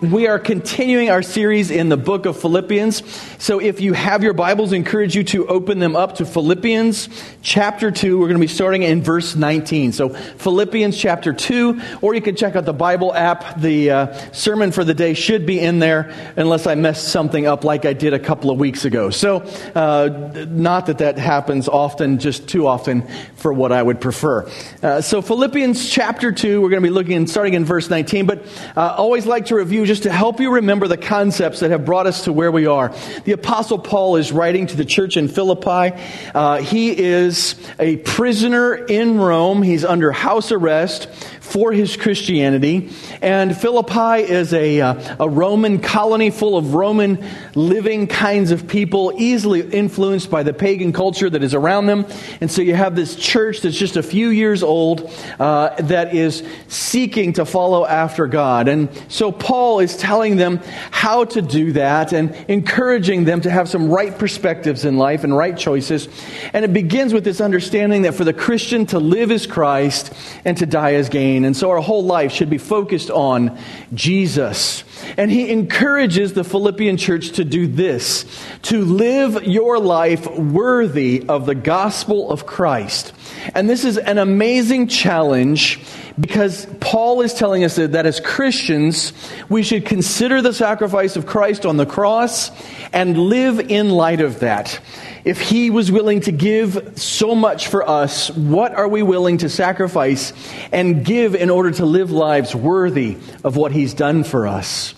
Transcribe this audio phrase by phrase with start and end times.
[0.00, 3.02] We are continuing our series in the book of Philippians.
[3.42, 7.08] So if you have your Bibles, I encourage you to open them up to Philippians
[7.42, 8.16] chapter 2.
[8.16, 9.90] We're going to be starting in verse 19.
[9.90, 13.60] So Philippians chapter 2, or you can check out the Bible app.
[13.60, 17.64] The uh, sermon for the day should be in there, unless I messed something up
[17.64, 19.10] like I did a couple of weeks ago.
[19.10, 19.38] So
[19.74, 24.48] uh, not that that happens often, just too often for what I would prefer.
[24.80, 28.26] Uh, so Philippians chapter 2, we're going to be looking and starting in verse 19,
[28.26, 31.86] but uh, always like to review just to help you remember the concepts that have
[31.86, 32.94] brought us to where we are.
[33.24, 35.98] The Apostle Paul is writing to the church in Philippi.
[36.34, 41.08] Uh, he is a prisoner in Rome, he's under house arrest
[41.48, 42.90] for his Christianity.
[43.22, 49.14] And Philippi is a, uh, a Roman colony full of Roman living kinds of people,
[49.16, 52.04] easily influenced by the pagan culture that is around them.
[52.42, 55.10] And so you have this church that's just a few years old
[55.40, 58.68] uh, that is seeking to follow after God.
[58.68, 60.60] And so Paul is telling them
[60.90, 65.34] how to do that and encouraging them to have some right perspectives in life and
[65.34, 66.08] right choices.
[66.52, 70.12] And it begins with this understanding that for the Christian to live is Christ
[70.44, 71.37] and to die is gain.
[71.44, 73.58] And so our whole life should be focused on
[73.94, 74.84] Jesus.
[75.16, 78.24] And he encourages the Philippian church to do this
[78.62, 83.12] to live your life worthy of the gospel of Christ.
[83.54, 85.80] And this is an amazing challenge
[86.20, 89.12] because Paul is telling us that, that, as Christians,
[89.48, 92.50] we should consider the sacrifice of Christ on the cross
[92.92, 94.80] and live in light of that.
[95.24, 99.48] If he was willing to give so much for us, what are we willing to
[99.48, 100.32] sacrifice
[100.72, 104.94] and give in order to live lives worthy of what he's done for us?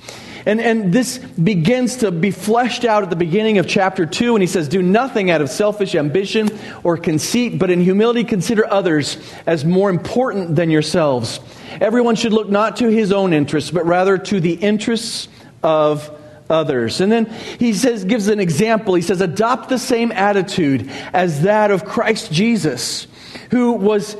[0.46, 4.42] And, and this begins to be fleshed out at the beginning of chapter 2, and
[4.42, 6.48] he says, Do nothing out of selfish ambition
[6.82, 11.40] or conceit, but in humility consider others as more important than yourselves.
[11.80, 15.28] Everyone should look not to his own interests, but rather to the interests
[15.62, 16.10] of
[16.50, 17.00] others.
[17.00, 17.26] And then
[17.58, 18.94] he says, gives an example.
[18.94, 23.06] He says, adopt the same attitude as that of Christ Jesus,
[23.50, 24.16] who was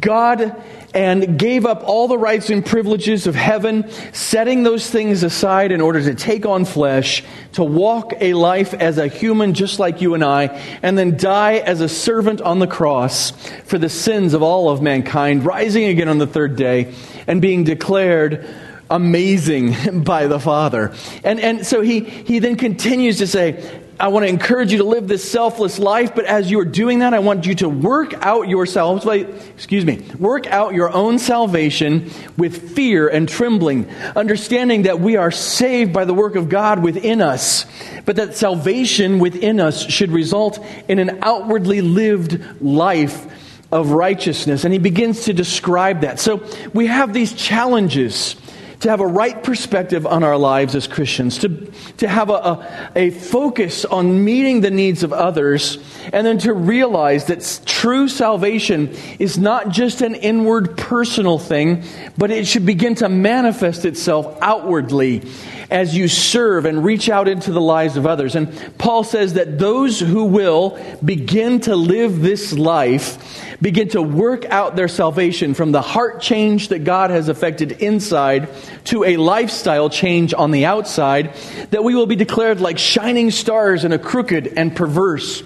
[0.00, 0.62] God
[0.94, 5.80] and gave up all the rights and privileges of heaven, setting those things aside in
[5.80, 10.14] order to take on flesh, to walk a life as a human just like you
[10.14, 10.46] and I,
[10.82, 13.32] and then die as a servant on the cross
[13.64, 16.94] for the sins of all of mankind, rising again on the third day
[17.26, 18.46] and being declared
[18.90, 20.94] amazing by the Father.
[21.24, 24.84] And, and so he, he then continues to say, I want to encourage you to
[24.84, 28.12] live this selfless life, but as you are doing that, I want you to work
[28.14, 34.98] out yourselves, excuse me, work out your own salvation with fear and trembling, understanding that
[34.98, 37.66] we are saved by the work of God within us,
[38.04, 43.26] but that salvation within us should result in an outwardly lived life
[43.70, 44.64] of righteousness.
[44.64, 46.18] And he begins to describe that.
[46.18, 48.36] So we have these challenges
[48.80, 52.90] to have a right perspective on our lives as Christians, to, to have a, a,
[52.96, 55.78] a, focus on meeting the needs of others,
[56.12, 61.84] and then to realize that true salvation is not just an inward personal thing,
[62.18, 65.22] but it should begin to manifest itself outwardly
[65.70, 68.34] as you serve and reach out into the lives of others.
[68.34, 74.44] And Paul says that those who will begin to live this life begin to work
[74.46, 78.48] out their salvation from the heart change that God has affected inside
[78.84, 81.34] to a lifestyle change on the outside,
[81.70, 85.42] that we will be declared like shining stars in a crooked and perverse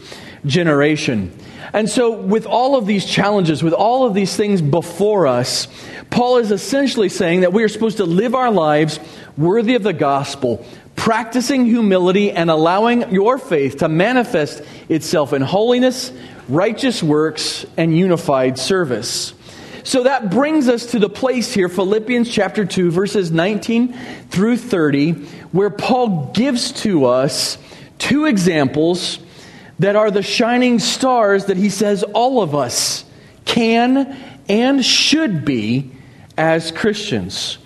[0.46, 1.32] generation.
[1.72, 5.68] And so, with all of these challenges, with all of these things before us,
[6.10, 8.98] Paul is essentially saying that we are supposed to live our lives
[9.36, 10.64] worthy of the gospel,
[10.98, 16.12] practicing humility and allowing your faith to manifest itself in holiness,
[16.48, 19.32] righteous works, and unified service.
[19.84, 23.92] So that brings us to the place here, Philippians chapter 2, verses 19
[24.28, 25.12] through 30,
[25.52, 27.58] where Paul gives to us
[27.98, 29.20] two examples
[29.78, 33.04] that are the shining stars that he says all of us
[33.44, 34.16] can
[34.48, 35.92] and should be
[36.36, 37.58] as Christians.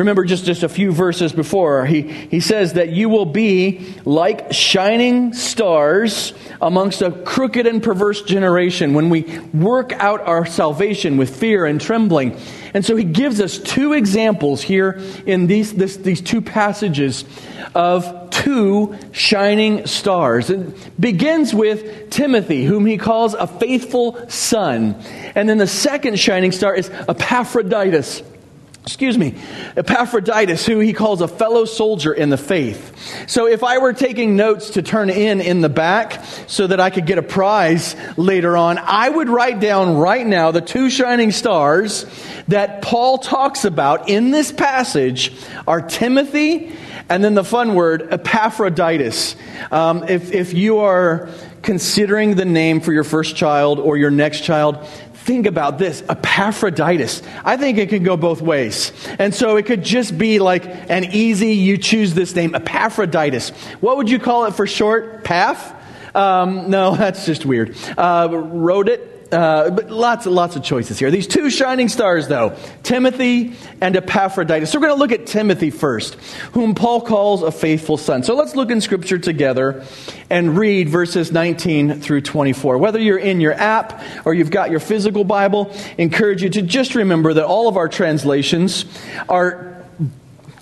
[0.00, 4.52] Remember just, just a few verses before, he, he says that you will be like
[4.52, 11.34] shining stars amongst a crooked and perverse generation when we work out our salvation with
[11.34, 12.36] fear and trembling.
[12.74, 17.24] And so he gives us two examples here in these, this, these two passages
[17.74, 20.50] of two shining stars.
[20.50, 24.94] It begins with Timothy, whom he calls a faithful son.
[25.34, 28.22] And then the second shining star is Epaphroditus
[28.82, 29.34] excuse me,
[29.76, 33.28] Epaphroditus, who he calls a fellow soldier in the faith.
[33.28, 36.90] So if I were taking notes to turn in in the back so that I
[36.90, 41.30] could get a prize later on, I would write down right now the two shining
[41.30, 42.06] stars
[42.48, 45.32] that Paul talks about in this passage
[45.66, 46.72] are Timothy
[47.10, 49.34] and then the fun word, Epaphroditus.
[49.72, 51.28] Um, if, if you are
[51.62, 54.86] considering the name for your first child or your next child,
[55.24, 57.22] think about this Epaphroditus.
[57.44, 58.92] I think it can go both ways.
[59.18, 63.50] And so it could just be like an easy, you choose this name, Epaphroditus.
[63.80, 65.24] What would you call it for short?
[65.24, 65.76] Path?
[66.14, 67.76] Um, no, that's just weird.
[67.96, 71.10] Uh, wrote it uh, but lots and lots of choices here.
[71.10, 74.70] These two shining stars, though, Timothy and Epaphroditus.
[74.70, 76.14] So we're going to look at Timothy first,
[76.52, 78.22] whom Paul calls a faithful son.
[78.22, 79.84] So let's look in Scripture together
[80.28, 82.78] and read verses 19 through 24.
[82.78, 86.94] Whether you're in your app or you've got your physical Bible, encourage you to just
[86.94, 88.84] remember that all of our translations
[89.28, 89.79] are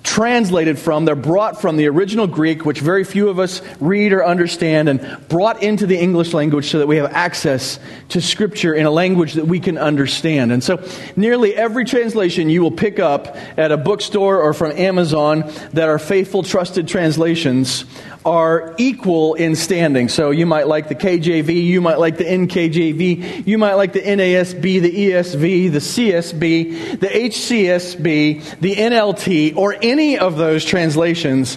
[0.03, 4.25] translated from, they're brought from the original Greek, which very few of us read or
[4.25, 7.79] understand, and brought into the English language so that we have access
[8.11, 10.53] to Scripture in a language that we can understand.
[10.53, 10.83] And so,
[11.17, 15.99] nearly every translation you will pick up at a bookstore or from Amazon that are
[15.99, 17.85] faithful, trusted translations
[18.29, 20.07] are equal in standing.
[20.07, 24.03] So you might like the KJV, you might like the NKJV, you might like the
[24.03, 31.57] NASB, the ESV, the CSB, the HCSB, the NLT, or any of those translations.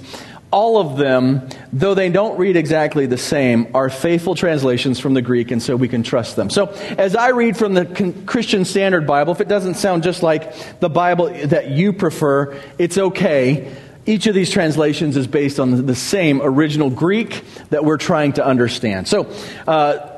[0.50, 5.22] All of them, though they don't read exactly the same, are faithful translations from the
[5.22, 6.50] Greek, and so we can trust them.
[6.50, 7.86] So, as I read from the
[8.26, 12.98] Christian Standard Bible, if it doesn't sound just like the Bible that you prefer, it's
[12.98, 13.74] okay
[14.12, 18.46] each of these translations is based on the same original Greek that we're trying to
[18.46, 19.08] understand.
[19.08, 19.34] So,
[19.66, 20.10] uh,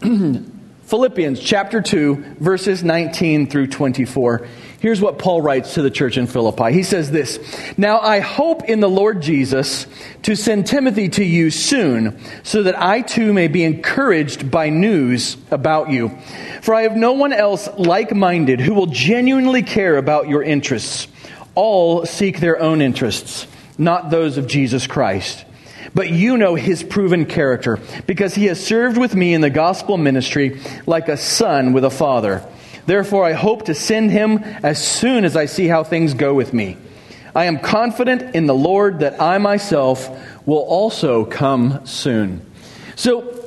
[0.84, 4.46] Philippians chapter 2, verses 19 through 24.
[4.78, 6.72] Here's what Paul writes to the church in Philippi.
[6.72, 7.40] He says this
[7.76, 9.86] Now I hope in the Lord Jesus
[10.22, 15.38] to send Timothy to you soon, so that I too may be encouraged by news
[15.50, 16.16] about you.
[16.62, 21.08] For I have no one else like minded who will genuinely care about your interests.
[21.54, 23.46] All seek their own interests,
[23.78, 25.44] not those of Jesus Christ.
[25.94, 29.96] But you know his proven character, because he has served with me in the gospel
[29.96, 32.42] ministry like a son with a father.
[32.86, 36.52] Therefore, I hope to send him as soon as I see how things go with
[36.52, 36.76] me.
[37.34, 40.08] I am confident in the Lord that I myself
[40.46, 42.44] will also come soon.
[42.96, 43.43] So,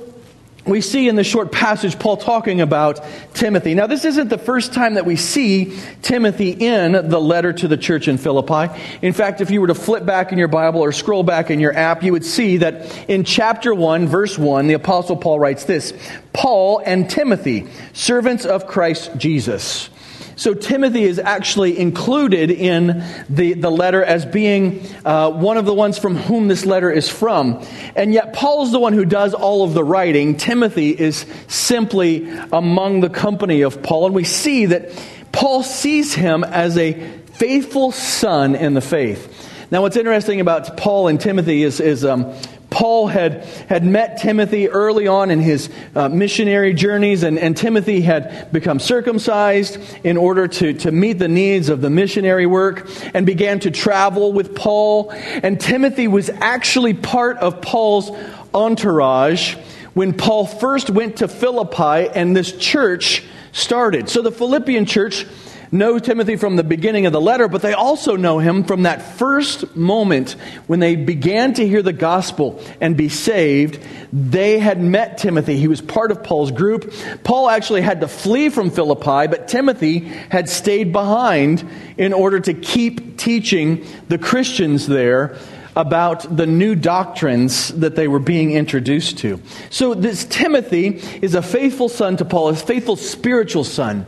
[0.67, 3.03] we see in the short passage Paul talking about
[3.33, 3.73] Timothy.
[3.73, 7.77] Now, this isn't the first time that we see Timothy in the letter to the
[7.77, 8.73] church in Philippi.
[9.01, 11.59] In fact, if you were to flip back in your Bible or scroll back in
[11.59, 15.63] your app, you would see that in chapter 1, verse 1, the Apostle Paul writes
[15.63, 15.93] this
[16.33, 19.89] Paul and Timothy, servants of Christ Jesus.
[20.37, 25.73] So Timothy is actually included in the, the letter as being uh, one of the
[25.73, 27.65] ones from whom this letter is from.
[27.95, 30.37] And yet Paul's the one who does all of the writing.
[30.37, 34.05] Timothy is simply among the company of Paul.
[34.05, 34.91] And we see that
[35.31, 36.93] Paul sees him as a
[37.33, 39.33] faithful son in the faith.
[39.71, 42.33] Now, what's interesting about Paul and Timothy is, is um,
[42.77, 48.01] Paul had, had met Timothy early on in his uh, missionary journeys, and, and Timothy
[48.01, 53.25] had become circumcised in order to, to meet the needs of the missionary work and
[53.25, 55.09] began to travel with Paul.
[55.09, 58.11] And Timothy was actually part of Paul's
[58.53, 59.55] entourage
[59.95, 63.23] when Paul first went to Philippi and this church
[63.53, 64.07] started.
[64.07, 65.25] So the Philippian church
[65.71, 69.01] know Timothy from the beginning of the letter, but they also know him from that
[69.17, 70.31] first moment
[70.67, 73.79] when they began to hear the gospel and be saved.
[74.13, 75.57] They had met Timothy.
[75.57, 76.93] He was part of Paul's group.
[77.23, 82.53] Paul actually had to flee from Philippi, but Timothy had stayed behind in order to
[82.53, 85.37] keep teaching the Christians there
[85.75, 89.39] about the new doctrines that they were being introduced to.
[89.69, 94.07] So this Timothy is a faithful son to Paul, a faithful spiritual son.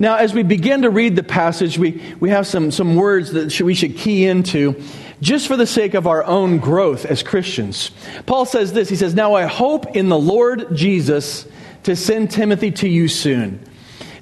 [0.00, 3.60] Now, as we begin to read the passage, we, we have some, some words that
[3.60, 4.82] we should key into
[5.20, 7.90] just for the sake of our own growth as Christians.
[8.24, 11.46] Paul says this He says, Now I hope in the Lord Jesus
[11.82, 13.62] to send Timothy to you soon.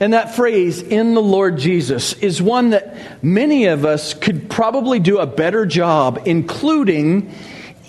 [0.01, 4.99] And that phrase, in the Lord Jesus, is one that many of us could probably
[4.99, 7.33] do a better job including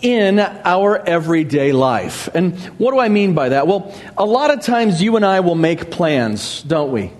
[0.04, 2.30] in our everyday life.
[2.36, 3.66] And what do I mean by that?
[3.66, 7.12] Well, a lot of times you and I will make plans, don't we?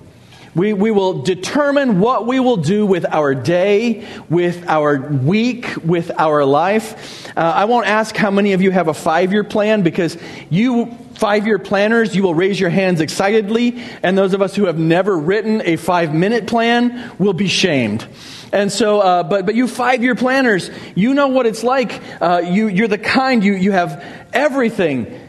[0.56, 6.12] We, we will determine what we will do with our day, with our week, with
[6.18, 7.28] our life.
[7.38, 10.18] Uh, I won't ask how many of you have a five year plan because
[10.50, 14.66] you five year planners, you will raise your hands excitedly, and those of us who
[14.66, 18.08] have never written a five minute plan will be shamed.
[18.52, 22.02] And so, uh, but, but you five year planners, you know what it's like.
[22.22, 24.04] Uh, you, you're the kind, you, you have
[24.34, 25.20] everything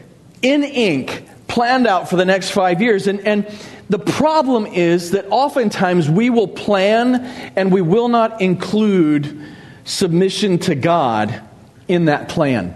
[0.41, 3.07] in ink planned out for the next five years.
[3.07, 3.45] And, and
[3.91, 7.25] the problem is that oftentimes we will plan
[7.57, 9.45] and we will not include
[9.83, 11.41] submission to God
[11.89, 12.73] in that plan.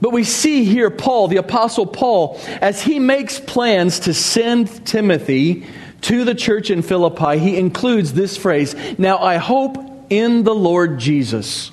[0.00, 5.66] But we see here Paul, the Apostle Paul, as he makes plans to send Timothy
[6.02, 9.78] to the church in Philippi, he includes this phrase Now I hope
[10.10, 11.72] in the Lord Jesus.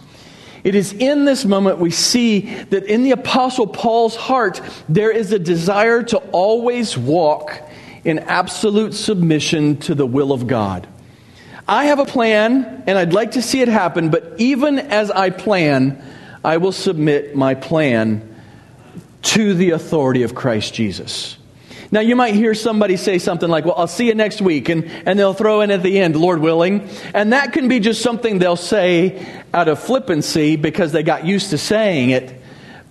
[0.63, 2.39] It is in this moment we see
[2.71, 7.69] that in the Apostle Paul's heart, there is a desire to always walk
[8.03, 10.87] in absolute submission to the will of God.
[11.67, 15.29] I have a plan, and I'd like to see it happen, but even as I
[15.29, 16.03] plan,
[16.43, 18.29] I will submit my plan
[19.21, 21.37] to the authority of Christ Jesus.
[21.93, 24.85] Now, you might hear somebody say something like, Well, I'll see you next week, and,
[25.05, 26.89] and they'll throw in at the end, Lord willing.
[27.13, 31.51] And that can be just something they'll say out of flippancy because they got used
[31.51, 32.41] to saying it.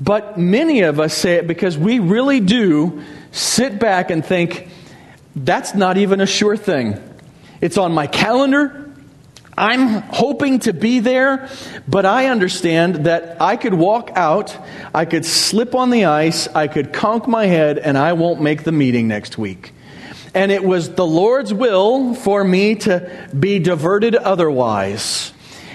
[0.01, 3.03] But many of us say it because we really do
[3.33, 4.69] sit back and think,
[5.35, 7.01] That's not even a sure thing.
[7.61, 8.91] It's on my calendar.
[9.57, 11.49] I'm hoping to be there,
[11.87, 14.57] but I understand that I could walk out,
[14.95, 18.65] I could slip on the ice, I could conk my head, and I won't make
[18.65, 19.75] the meeting next week.
[20.35, 25.35] And it was the Lord's will for me to be diverted otherwise.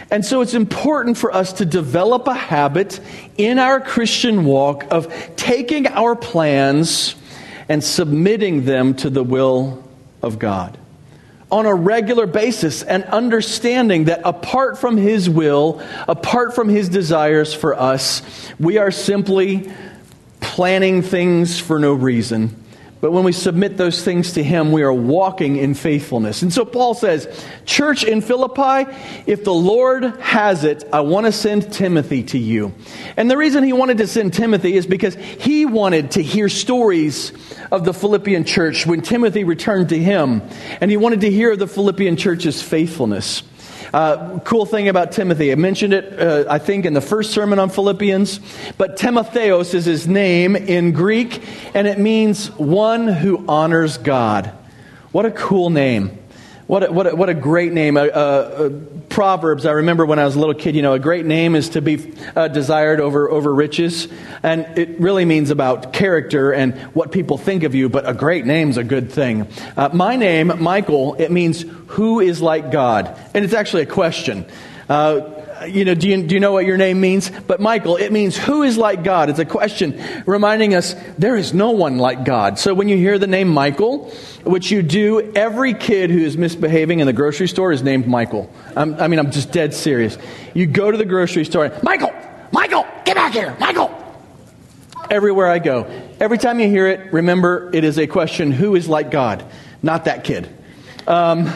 [0.10, 3.00] And so it's important for us to develop a habit
[3.38, 7.16] in our Christian walk of taking our plans
[7.70, 9.84] and submitting them to the will
[10.22, 10.78] of God
[11.50, 17.54] on a regular basis and understanding that apart from His will, apart from His desires
[17.54, 18.22] for us,
[18.60, 19.72] we are simply
[20.42, 22.64] planning things for no reason.
[23.00, 26.42] But when we submit those things to Him, we are walking in faithfulness.
[26.42, 27.28] And so Paul says,
[27.66, 28.92] Church in Philippi,
[29.28, 32.74] if the Lord has it, I want to send Timothy to you.
[33.16, 37.34] And the reason he wanted to send Timothy is because he wanted to hear stories
[37.72, 40.42] of the Philippian church when Timothy returned to him.
[40.82, 43.44] And he wanted to hear of the Philippian church's faithfulness.
[43.94, 47.58] Uh, cool thing about Timothy, I mentioned it, uh, I think, in the first sermon
[47.60, 48.40] on Philippians,
[48.78, 51.42] but Timotheos is his name in Greek,
[51.74, 54.52] and it means one who honors God.
[55.12, 56.18] What a cool name.
[56.68, 57.96] What a, what a, what a great name.
[57.96, 58.70] Uh, uh,
[59.08, 61.70] Proverbs, I remember when I was a little kid, you know, a great name is
[61.70, 64.10] to be uh, desired over, over riches.
[64.44, 68.46] And it really means about character and what people think of you, but a great
[68.46, 69.48] name's a good thing.
[69.78, 73.18] Uh, my name, Michael, it means who is like God.
[73.34, 74.46] And it's actually a question.
[74.90, 77.30] Uh, you know, do you, do you know what your name means?
[77.30, 79.30] But Michael, it means who is like God?
[79.30, 82.60] It's a question reminding us there is no one like God.
[82.60, 84.10] So when you hear the name Michael,
[84.44, 88.52] which you do, every kid who is misbehaving in the grocery store is named Michael.
[88.76, 90.18] I'm, I mean, I'm just dead serious.
[90.54, 92.12] You go to the grocery store, Michael,
[92.52, 93.94] Michael, get back here, Michael.
[95.10, 95.86] Everywhere I go.
[96.20, 99.46] Every time you hear it, remember it is a question who is like God?
[99.82, 100.50] Not that kid.
[101.08, 101.50] Um,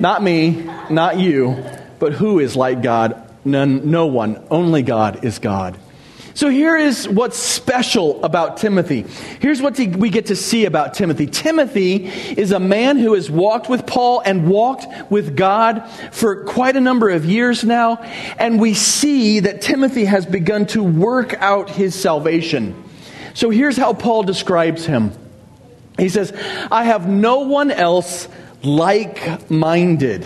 [0.00, 1.64] not me, not you,
[1.98, 3.27] but who is like God?
[3.44, 4.44] None, no one.
[4.50, 5.78] Only God is God.
[6.38, 9.04] So here is what's special about Timothy.
[9.40, 11.26] Here's what we get to see about Timothy.
[11.26, 16.76] Timothy is a man who has walked with Paul and walked with God for quite
[16.76, 17.96] a number of years now.
[18.38, 22.84] And we see that Timothy has begun to work out his salvation.
[23.34, 25.10] So here's how Paul describes him.
[25.98, 26.32] He says,
[26.70, 28.28] I have no one else
[28.62, 30.24] like minded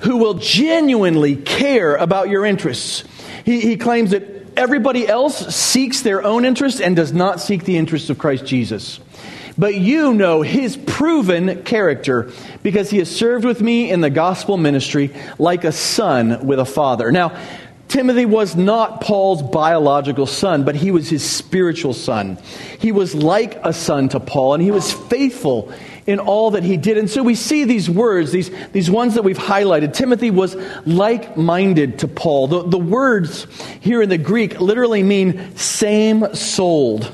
[0.00, 3.04] who will genuinely care about your interests.
[3.44, 4.22] He, he claims that
[4.56, 9.00] everybody else seeks their own interests and does not seek the interests of Christ Jesus.
[9.58, 12.30] But you know his proven character
[12.62, 16.64] because he has served with me in the gospel ministry like a son with a
[16.64, 17.12] father.
[17.12, 17.38] Now,
[17.88, 22.38] Timothy was not Paul's biological son, but he was his spiritual son.
[22.78, 25.72] He was like a son to Paul, and he was faithful
[26.10, 26.98] in all that he did.
[26.98, 29.94] And so we see these words, these, these ones that we've highlighted.
[29.94, 32.48] Timothy was like minded to Paul.
[32.48, 33.46] The, the words
[33.80, 37.10] here in the Greek literally mean same souled.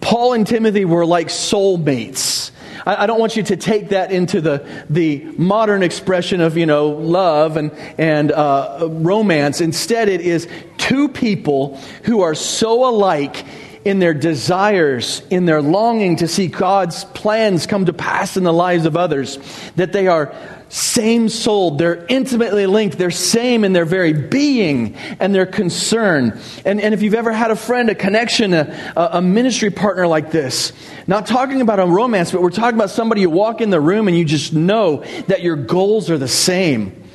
[0.00, 2.50] Paul and Timothy were like soulmates.
[2.86, 6.66] I, I, don't want you to take that into the, the modern expression of, you
[6.66, 9.60] know, love and, and uh, romance.
[9.60, 13.44] Instead, it is two people who are so alike
[13.88, 18.52] in their desires, in their longing to see God's plans come to pass in the
[18.52, 19.38] lives of others,
[19.76, 20.34] that they are
[20.68, 26.38] same souled, they're intimately linked, they're same in their very being and their concern.
[26.66, 30.30] And, and if you've ever had a friend, a connection, a, a ministry partner like
[30.30, 30.74] this,
[31.06, 34.08] not talking about a romance, but we're talking about somebody you walk in the room
[34.08, 37.07] and you just know that your goals are the same.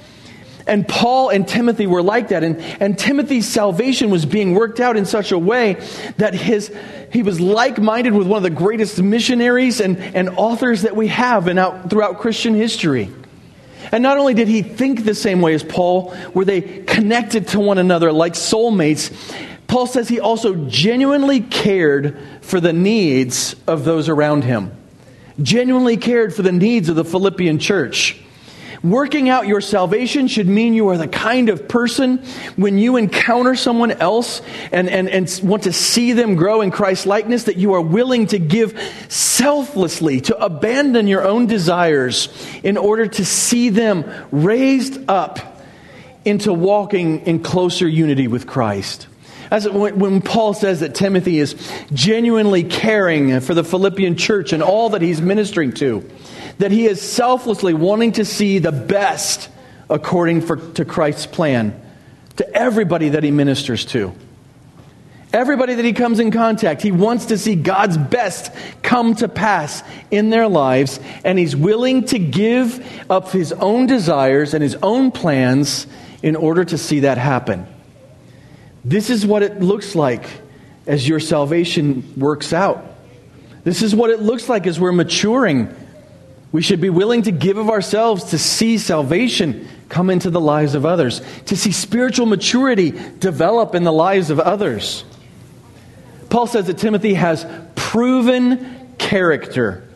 [0.65, 2.43] And Paul and Timothy were like that.
[2.43, 5.73] And, and Timothy's salvation was being worked out in such a way
[6.17, 6.73] that his,
[7.11, 11.07] he was like minded with one of the greatest missionaries and, and authors that we
[11.07, 13.09] have in out, throughout Christian history.
[13.91, 17.59] And not only did he think the same way as Paul, were they connected to
[17.59, 19.11] one another like soulmates,
[19.67, 24.71] Paul says he also genuinely cared for the needs of those around him.
[25.41, 28.22] Genuinely cared for the needs of the Philippian church.
[28.83, 32.17] Working out your salvation should mean you are the kind of person
[32.57, 34.41] when you encounter someone else
[34.73, 38.27] and, and, and want to see them grow in Christ likeness that you are willing
[38.27, 42.27] to give selflessly, to abandon your own desires
[42.61, 45.63] in order to see them raised up
[46.25, 49.07] into walking in closer unity with Christ.
[49.49, 51.55] As when Paul says that Timothy is
[51.93, 56.09] genuinely caring for the Philippian church and all that he's ministering to,
[56.59, 59.49] that he is selflessly wanting to see the best
[59.89, 61.79] according for, to Christ's plan
[62.37, 64.13] to everybody that he ministers to.
[65.31, 68.51] Everybody that he comes in contact, he wants to see God's best
[68.83, 74.53] come to pass in their lives, and he's willing to give up his own desires
[74.53, 75.87] and his own plans
[76.21, 77.65] in order to see that happen.
[78.85, 80.29] This is what it looks like
[80.85, 82.85] as your salvation works out.
[83.63, 85.73] This is what it looks like as we're maturing
[86.53, 90.75] we should be willing to give of ourselves to see salvation come into the lives
[90.75, 95.03] of others, to see spiritual maturity develop in the lives of others.
[96.29, 97.45] Paul says that Timothy has
[97.75, 99.87] proven character.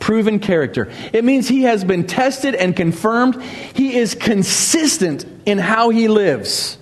[0.00, 0.90] Proven character.
[1.12, 3.40] It means he has been tested and confirmed.
[3.42, 6.76] He is consistent in how he lives.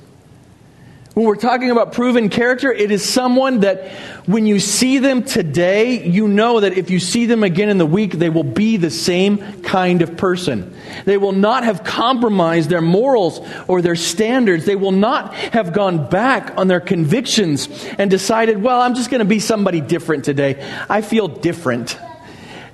[1.18, 3.90] When we're talking about proven character, it is someone that
[4.26, 7.84] when you see them today, you know that if you see them again in the
[7.84, 10.76] week, they will be the same kind of person.
[11.06, 14.64] They will not have compromised their morals or their standards.
[14.64, 19.18] They will not have gone back on their convictions and decided, well, I'm just going
[19.18, 20.64] to be somebody different today.
[20.88, 21.98] I feel different.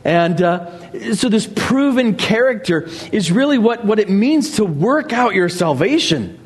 [0.04, 5.32] And uh, so, this proven character is really what, what it means to work out
[5.32, 6.43] your salvation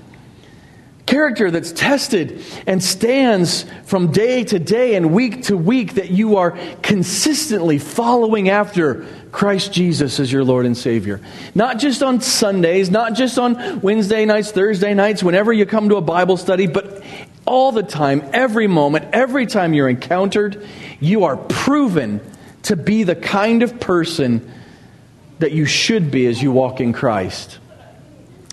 [1.08, 6.36] character that's tested and stands from day to day and week to week, that you
[6.36, 11.22] are consistently following after Christ Jesus as your Lord and Savior.
[11.54, 15.96] Not just on Sundays, not just on Wednesday nights, Thursday nights, whenever you come to
[15.96, 17.02] a Bible study, but
[17.46, 20.62] all the time, every moment, every time you're encountered,
[21.00, 22.20] you are proven
[22.64, 24.52] to be the kind of person
[25.38, 27.60] that you should be as you walk in Christ.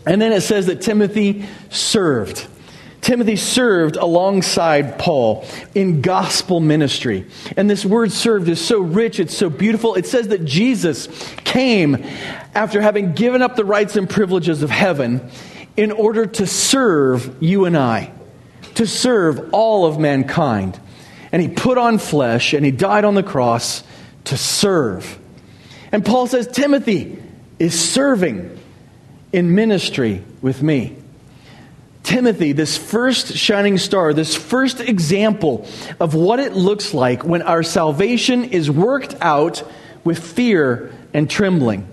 [0.06, 2.48] And then it says that Timothy served.
[3.06, 7.28] Timothy served alongside Paul in gospel ministry.
[7.56, 9.94] And this word served is so rich, it's so beautiful.
[9.94, 11.08] It says that Jesus
[11.44, 12.04] came
[12.56, 15.30] after having given up the rights and privileges of heaven
[15.78, 18.12] in order to serve you and I,
[18.76, 20.80] to serve all of mankind.
[21.32, 23.84] And he put on flesh and he died on the cross
[24.26, 25.20] to serve.
[25.92, 27.22] And Paul says, Timothy
[27.60, 28.58] is serving
[29.36, 30.96] in ministry with me.
[32.04, 35.68] Timothy, this first shining star, this first example
[36.00, 39.62] of what it looks like when our salvation is worked out
[40.06, 41.86] with fear and trembling.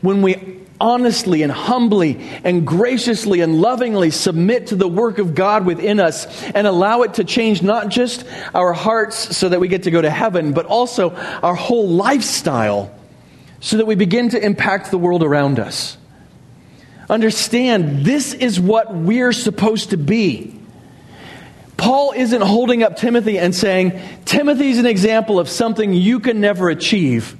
[0.00, 5.66] When we honestly and humbly and graciously and lovingly submit to the work of God
[5.66, 9.84] within us and allow it to change not just our hearts so that we get
[9.84, 12.92] to go to heaven, but also our whole lifestyle
[13.60, 15.96] so that we begin to impact the world around us.
[17.10, 20.54] Understand, this is what we're supposed to be.
[21.78, 26.68] Paul isn't holding up Timothy and saying, Timothy's an example of something you can never
[26.68, 27.36] achieve.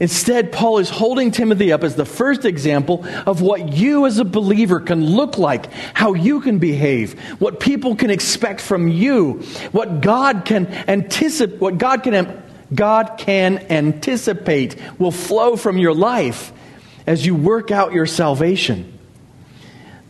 [0.00, 4.24] Instead, Paul is holding Timothy up as the first example of what you as a
[4.24, 9.34] believer can look like, how you can behave, what people can expect from you,
[9.72, 12.42] what God can anticipate, what God can,
[12.74, 16.52] God can anticipate will flow from your life
[17.06, 18.90] as you work out your salvation.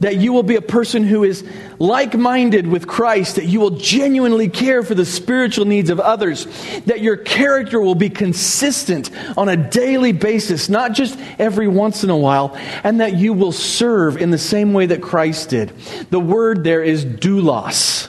[0.00, 1.44] that you will be a person who is
[1.78, 6.46] like minded with Christ, that you will genuinely care for the spiritual needs of others,
[6.86, 12.10] that your character will be consistent on a daily basis, not just every once in
[12.10, 15.70] a while, and that you will serve in the same way that Christ did.
[16.10, 18.08] The word there is doulos.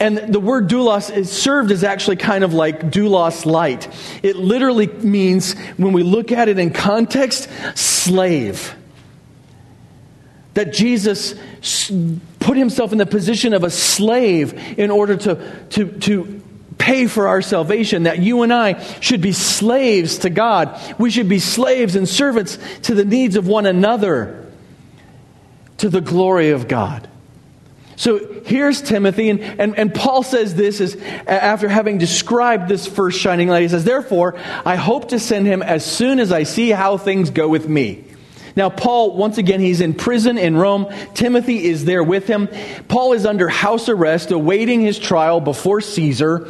[0.00, 3.88] And the word doulos is served as actually kind of like doulos light.
[4.22, 8.74] It literally means, when we look at it in context, slave
[10.58, 11.36] that Jesus
[12.40, 16.42] put himself in the position of a slave in order to, to, to
[16.78, 20.80] pay for our salvation, that you and I should be slaves to God.
[20.98, 24.50] We should be slaves and servants to the needs of one another,
[25.76, 27.08] to the glory of God.
[27.98, 30.94] So here's Timothy, and, and, and Paul says this is
[31.26, 33.62] after having described this first shining light.
[33.62, 37.30] He says, Therefore, I hope to send him as soon as I see how things
[37.30, 38.04] go with me.
[38.54, 40.92] Now, Paul, once again, he's in prison in Rome.
[41.14, 42.48] Timothy is there with him.
[42.86, 46.48] Paul is under house arrest, awaiting his trial before Caesar.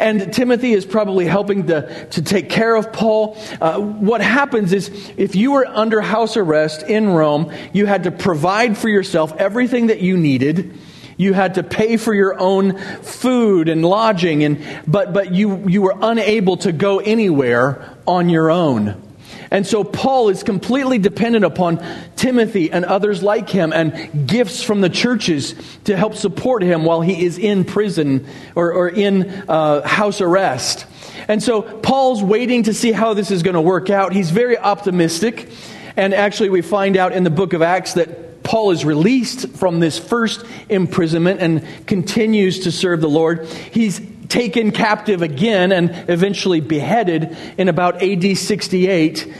[0.00, 3.36] And Timothy is probably helping to, to take care of Paul.
[3.60, 8.10] Uh, what happens is, if you were under house arrest in Rome, you had to
[8.10, 10.76] provide for yourself everything that you needed.
[11.18, 15.82] You had to pay for your own food and lodging, and, but, but you, you
[15.82, 19.02] were unable to go anywhere on your own.
[19.50, 21.84] And so Paul is completely dependent upon
[22.16, 25.54] Timothy and others like him and gifts from the churches
[25.84, 30.86] to help support him while he is in prison or, or in uh, house arrest.
[31.28, 34.12] And so Paul's waiting to see how this is going to work out.
[34.12, 35.50] He's very optimistic.
[35.96, 39.78] And actually, we find out in the book of Acts that Paul is released from
[39.78, 43.46] this first imprisonment and continues to serve the Lord.
[43.46, 49.30] He's taken captive again and eventually beheaded in about AD 68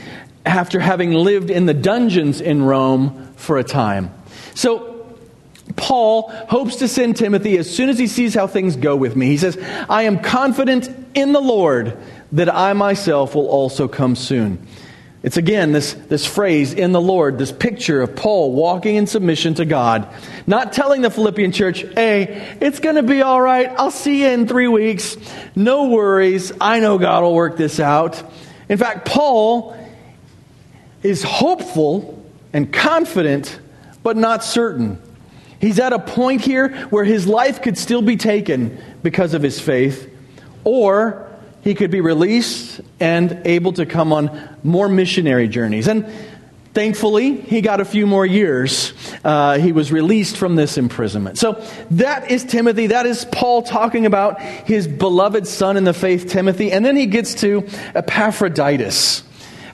[0.45, 4.13] after having lived in the dungeons in Rome for a time.
[4.53, 5.17] So,
[5.75, 9.25] Paul hopes to send Timothy as soon as he sees how things go with me.
[9.25, 9.57] He says,
[9.89, 11.97] I am confident in the Lord
[12.33, 14.67] that I myself will also come soon.
[15.21, 19.53] It's again this, this phrase, in the Lord, this picture of Paul walking in submission
[19.55, 20.07] to God,
[20.47, 23.69] not telling the Philippian church, hey, it's going to be all right.
[23.77, 25.17] I'll see you in three weeks.
[25.55, 26.53] No worries.
[26.61, 28.23] I know God will work this out.
[28.69, 29.75] In fact, Paul
[31.03, 33.59] is hopeful and confident,
[34.03, 35.01] but not certain.
[35.59, 39.59] He's at a point here where his life could still be taken because of his
[39.59, 40.09] faith,
[40.63, 41.28] or
[41.61, 45.87] he could be released and able to come on more missionary journeys.
[45.87, 46.05] And
[46.73, 48.93] thankfully, he got a few more years.
[49.23, 51.37] Uh, he was released from this imprisonment.
[51.37, 52.87] So that is Timothy.
[52.87, 56.71] That is Paul talking about his beloved son in the faith, Timothy.
[56.71, 59.23] And then he gets to Epaphroditus.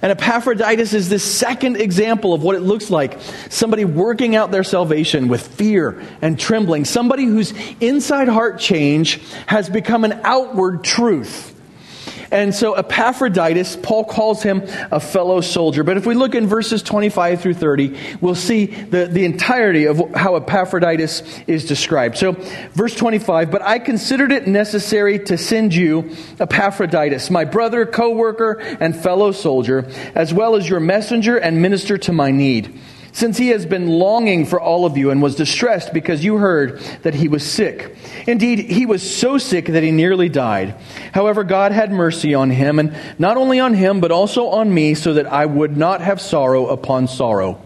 [0.01, 3.17] And Epaphroditus is the second example of what it looks like
[3.49, 9.67] somebody working out their salvation with fear and trembling, somebody whose inside heart change has
[9.67, 11.54] become an outward truth.
[12.31, 15.83] And so Epaphroditus, Paul calls him a fellow soldier.
[15.83, 20.01] But if we look in verses 25 through 30, we'll see the, the entirety of
[20.13, 22.17] how Epaphroditus is described.
[22.17, 22.33] So,
[22.73, 28.59] verse 25, but I considered it necessary to send you Epaphroditus, my brother, co worker,
[28.79, 32.79] and fellow soldier, as well as your messenger and minister to my need
[33.15, 36.79] since he has been longing for all of you and was distressed because you heard
[37.03, 37.95] that he was sick.
[38.27, 40.75] Indeed, he was so sick that he nearly died.
[41.13, 44.95] However, God had mercy on him, and not only on him, but also on me,
[44.95, 47.61] so that I would not have sorrow upon sorrow.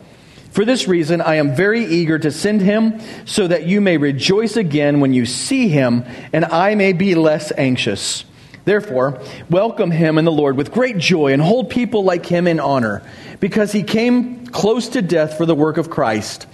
[0.51, 4.55] For this reason, I am very eager to send him, so that you may rejoice
[4.55, 8.23] again when you see him, and I may be less anxious.
[8.65, 12.59] Therefore, welcome him in the Lord with great joy and hold people like him in
[12.59, 13.01] honor,
[13.39, 16.47] because he came close to death for the work of Christ,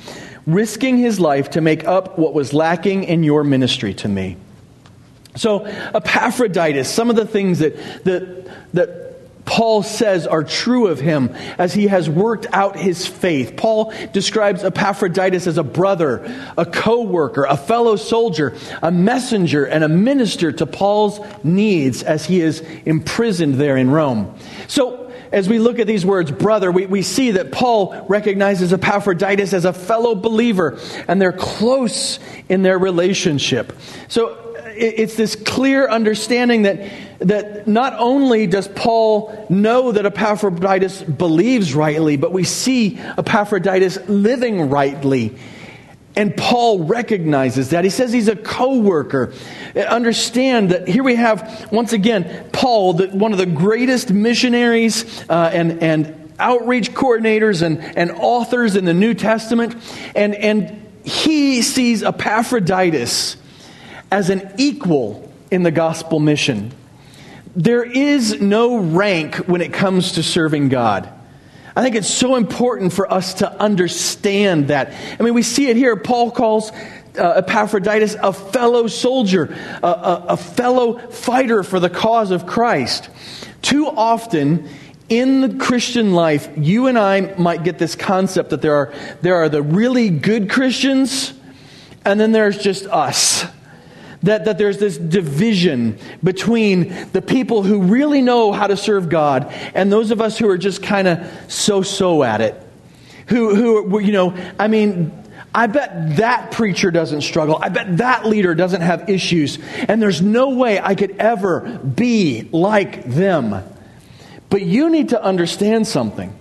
[0.45, 4.37] risking his life to make up what was lacking in your ministry to me.
[5.35, 9.05] So, Epaphroditus, some of the things that, that, that
[9.45, 13.55] Paul says are true of him as he has worked out his faith.
[13.55, 16.25] Paul describes Epaphroditus as a brother,
[16.57, 22.25] a co worker, a fellow soldier, a messenger, and a minister to Paul's needs as
[22.25, 24.35] he is imprisoned there in Rome.
[24.67, 25.04] So,
[25.35, 29.65] as we look at these words, brother, we, we see that Paul recognizes Epaphroditus as
[29.65, 33.73] a fellow believer, and they're close in their relationship.
[34.07, 34.41] So,
[34.77, 42.17] it's this clear understanding that, that not only does Paul know that Epaphroditus believes rightly,
[42.17, 45.35] but we see Epaphroditus living rightly.
[46.15, 47.83] And Paul recognizes that.
[47.83, 49.33] He says he's a co worker.
[49.75, 55.51] Understand that here we have, once again, Paul, the, one of the greatest missionaries uh,
[55.53, 59.75] and, and outreach coordinators and, and authors in the New Testament.
[60.15, 63.37] And, and he sees Epaphroditus
[64.11, 66.71] as an equal in the gospel mission.
[67.55, 71.09] There is no rank when it comes to serving God.
[71.75, 74.93] I think it's so important for us to understand that.
[75.19, 75.97] I mean, we see it here.
[75.97, 76.71] Paul calls
[77.17, 83.09] uh, Epaphroditus a fellow soldier, a, a, a fellow fighter for the cause of Christ.
[83.61, 84.69] Too often,
[85.09, 89.35] in the Christian life, you and I might get this concept that there are, there
[89.35, 91.33] are the really good Christians,
[92.05, 93.45] and then there's just us.
[94.25, 99.53] That, that there's this division between the people who really know how to serve God
[99.73, 102.61] and those of us who are just kind of so so at it.
[103.27, 105.11] Who, who, you know, I mean,
[105.53, 107.57] I bet that preacher doesn't struggle.
[107.61, 109.57] I bet that leader doesn't have issues.
[109.87, 113.63] And there's no way I could ever be like them.
[114.49, 116.35] But you need to understand something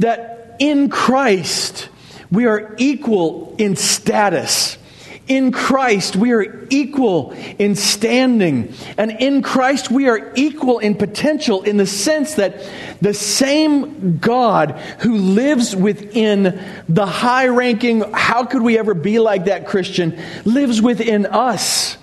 [0.00, 1.88] that in Christ,
[2.30, 4.76] we are equal in status.
[5.26, 8.72] In Christ, we are equal in standing.
[8.96, 12.62] And in Christ, we are equal in potential in the sense that
[13.00, 19.46] the same God who lives within the high ranking, how could we ever be like
[19.46, 21.98] that Christian, lives within us.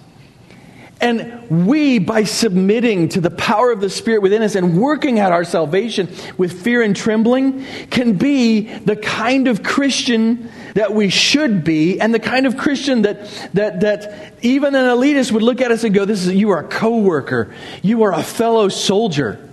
[1.04, 5.34] And we, by submitting to the power of the Spirit within us and working out
[5.34, 11.66] our salvation with fear and trembling, can be the kind of Christian that we should
[11.66, 15.72] be, and the kind of Christian that, that, that even an elitist would look at
[15.72, 19.50] us and go, This is, You are a co worker, you are a fellow soldier.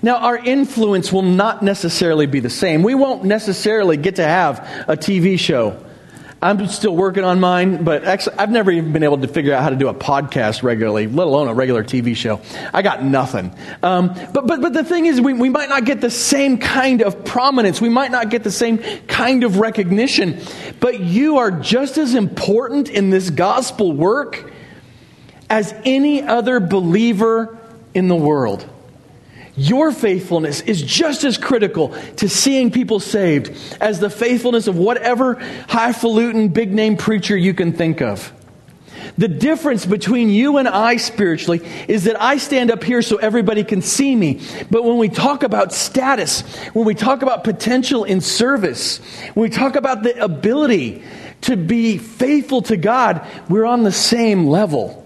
[0.00, 2.84] Now, our influence will not necessarily be the same.
[2.84, 5.84] We won't necessarily get to have a TV show
[6.44, 9.62] I'm still working on mine, but actually, I've never even been able to figure out
[9.62, 12.38] how to do a podcast regularly, let alone a regular TV show.
[12.74, 13.50] I got nothing.
[13.82, 17.00] Um, but, but, but the thing is, we, we might not get the same kind
[17.00, 17.80] of prominence.
[17.80, 18.76] We might not get the same
[19.06, 20.38] kind of recognition.
[20.80, 24.52] But you are just as important in this gospel work
[25.48, 27.56] as any other believer
[27.94, 28.68] in the world.
[29.56, 35.34] Your faithfulness is just as critical to seeing people saved as the faithfulness of whatever
[35.68, 38.32] highfalutin big name preacher you can think of.
[39.16, 43.62] The difference between you and I spiritually is that I stand up here so everybody
[43.62, 44.40] can see me.
[44.72, 46.40] But when we talk about status,
[46.72, 48.98] when we talk about potential in service,
[49.34, 51.04] when we talk about the ability
[51.42, 55.00] to be faithful to God, we're on the same level.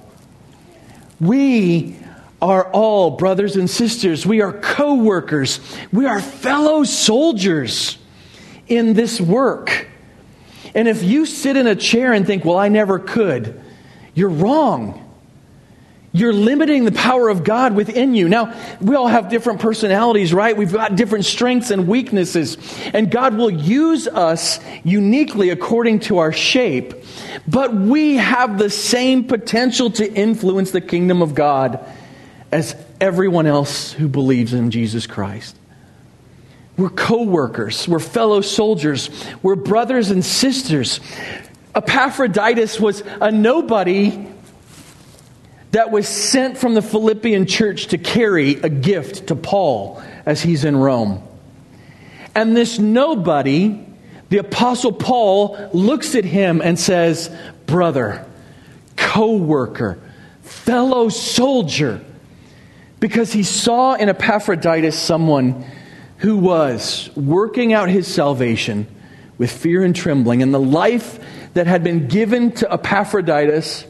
[1.21, 1.99] We
[2.41, 4.25] are all brothers and sisters.
[4.25, 5.61] We are co workers.
[5.93, 7.99] We are fellow soldiers
[8.69, 9.89] in this work.
[10.75, 13.61] And if you sit in a chair and think, well, I never could,
[14.15, 15.05] you're wrong.
[16.13, 18.29] You're limiting the power of God within you.
[18.29, 20.57] Now, we all have different personalities, right?
[20.57, 22.57] We've got different strengths and weaknesses.
[22.95, 26.95] And God will use us uniquely according to our shape.
[27.47, 31.85] But we have the same potential to influence the kingdom of God
[32.51, 35.57] as everyone else who believes in Jesus Christ.
[36.77, 39.11] We're co workers, we're fellow soldiers,
[39.43, 41.01] we're brothers and sisters.
[41.75, 44.29] Epaphroditus was a nobody
[45.73, 50.65] that was sent from the Philippian church to carry a gift to Paul as he's
[50.65, 51.23] in Rome.
[52.35, 53.85] And this nobody,
[54.29, 57.31] the Apostle Paul, looks at him and says,
[57.67, 58.25] Brother,
[58.97, 60.01] co worker,
[60.43, 62.05] fellow soldier
[63.01, 65.65] because he saw in Epaphroditus someone
[66.19, 68.87] who was working out his salvation
[69.39, 70.43] with fear and trembling.
[70.43, 73.87] And the life that had been given to Epaphroditus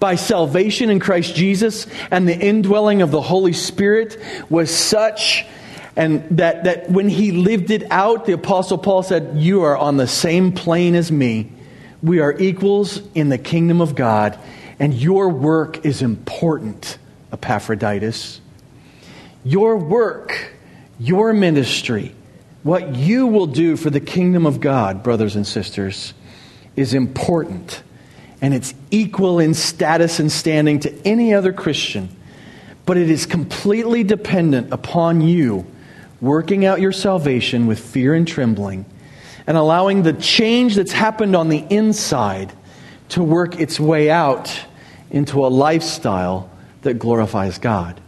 [0.00, 4.18] by salvation in Christ Jesus and the indwelling of the Holy Spirit
[4.48, 5.46] was such
[5.96, 9.96] and that, that when he lived it out, the Apostle Paul said, You are on
[9.96, 11.52] the same plane as me.
[12.02, 14.38] We are equals in the kingdom of God,
[14.78, 16.98] and your work is important.
[17.34, 18.40] Epaphroditus.
[19.44, 20.52] Your work,
[20.98, 22.14] your ministry,
[22.62, 26.14] what you will do for the kingdom of God, brothers and sisters,
[26.76, 27.82] is important.
[28.40, 32.08] And it's equal in status and standing to any other Christian.
[32.86, 35.66] But it is completely dependent upon you
[36.20, 38.86] working out your salvation with fear and trembling
[39.46, 42.52] and allowing the change that's happened on the inside
[43.10, 44.58] to work its way out
[45.10, 46.50] into a lifestyle
[46.84, 48.00] that glorifies God.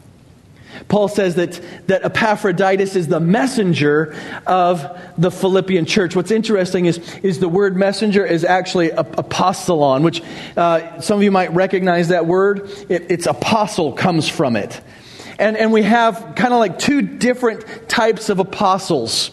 [0.89, 4.15] Paul says that, that Epaphroditus is the messenger
[4.47, 6.15] of the Philippian church.
[6.15, 10.23] What's interesting is, is the word messenger is actually apostolon, which
[10.57, 12.71] uh, some of you might recognize that word.
[12.89, 14.81] It, it's apostle comes from it.
[15.39, 19.31] And, and we have kind of like two different types of apostles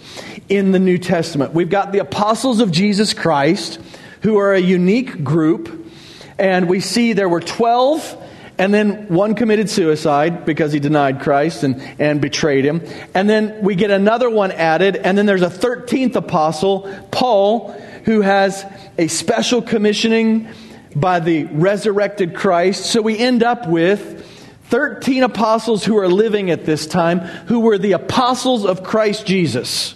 [0.49, 1.53] in the New Testament.
[1.53, 3.79] We've got the apostles of Jesus Christ,
[4.21, 5.91] who are a unique group.
[6.37, 8.22] And we see there were 12
[8.57, 12.81] and then one committed suicide because he denied Christ and, and betrayed him.
[13.13, 17.71] And then we get another one added, and then there's a 13th apostle, Paul,
[18.05, 18.65] who has
[18.97, 20.47] a special commissioning
[20.95, 22.85] by the resurrected Christ.
[22.85, 24.23] So we end up with
[24.65, 29.95] 13 apostles who are living at this time who were the apostles of Christ Jesus.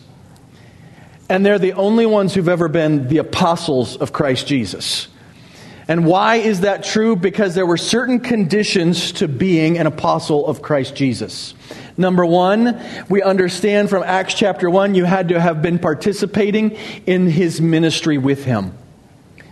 [1.30, 5.08] And they're the only ones who've ever been the apostles of Christ Jesus.
[5.88, 7.16] And why is that true?
[7.16, 11.54] Because there were certain conditions to being an apostle of Christ Jesus.
[11.96, 16.72] Number one, we understand from Acts chapter 1, you had to have been participating
[17.06, 18.78] in his ministry with him.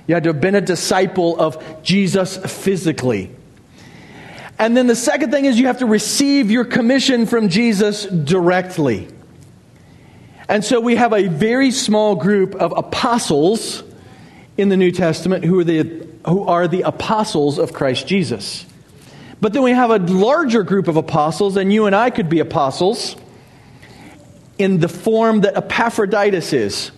[0.08, 3.32] You had to have been a disciple of Jesus physically.
[4.60, 9.08] And then the second thing is you have to receive your commission from Jesus directly.
[10.48, 13.84] And so we have a very small group of apostles
[14.58, 18.66] in the New Testament who are the who are the apostles of Christ Jesus.
[19.42, 22.40] But then we have a larger group of apostles, and you and I could be
[22.40, 23.16] apostles
[24.58, 26.92] in the form that Epaphroditus is.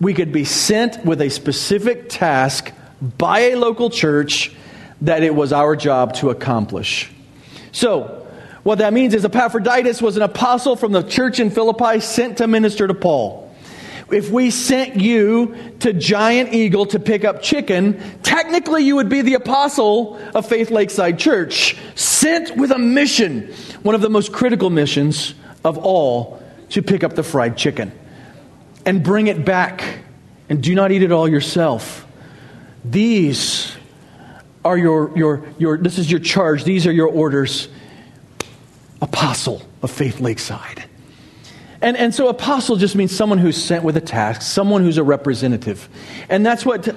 [0.00, 2.72] We could be sent with a specific task
[3.18, 4.52] by a local church
[5.02, 7.10] that it was our job to accomplish.
[7.72, 8.26] So,
[8.62, 12.46] what that means is Epaphroditus was an apostle from the church in Philippi sent to
[12.46, 13.41] minister to Paul
[14.10, 19.22] if we sent you to Giant Eagle to pick up chicken, technically you would be
[19.22, 24.70] the apostle of Faith Lakeside Church, sent with a mission, one of the most critical
[24.70, 25.34] missions
[25.64, 27.92] of all, to pick up the fried chicken
[28.84, 30.00] and bring it back.
[30.48, 32.06] And do not eat it all yourself.
[32.84, 33.74] These
[34.64, 37.68] are your, your, your this is your charge, these are your orders.
[39.00, 40.84] Apostle of Faith Lakeside.
[41.82, 45.02] And, and so apostle just means someone who's sent with a task, someone who's a
[45.02, 45.88] representative.
[46.28, 46.88] And that's what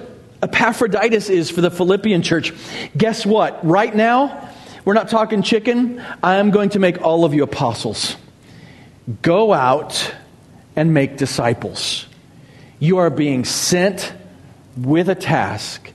[0.42, 2.52] Epaphroditus is for the Philippian church.
[2.96, 3.66] Guess what?
[3.66, 4.48] Right now,
[4.84, 6.00] we're not talking chicken.
[6.22, 8.16] I am going to make all of you apostles.
[9.22, 10.14] Go out
[10.76, 12.06] and make disciples.
[12.78, 14.12] You are being sent
[14.76, 15.92] with a task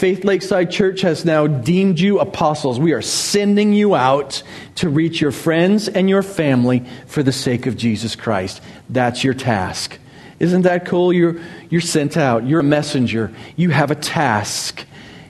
[0.00, 2.80] Faith Lakeside Church has now deemed you apostles.
[2.80, 4.42] We are sending you out
[4.76, 8.62] to reach your friends and your family for the sake of Jesus Christ.
[8.88, 9.98] That's your task.
[10.38, 11.12] Isn't that cool?
[11.12, 12.46] You're, you're sent out.
[12.46, 13.30] You're a messenger.
[13.56, 14.86] You have a task.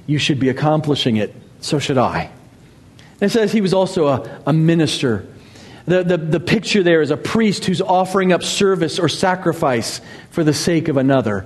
[0.07, 1.35] You should be accomplishing it.
[1.61, 2.31] So should I.
[3.21, 5.27] And it says he was also a, a minister.
[5.87, 10.45] The, the, the picture there is a priest who's offering up service or sacrifice for
[10.45, 11.45] the sake of another.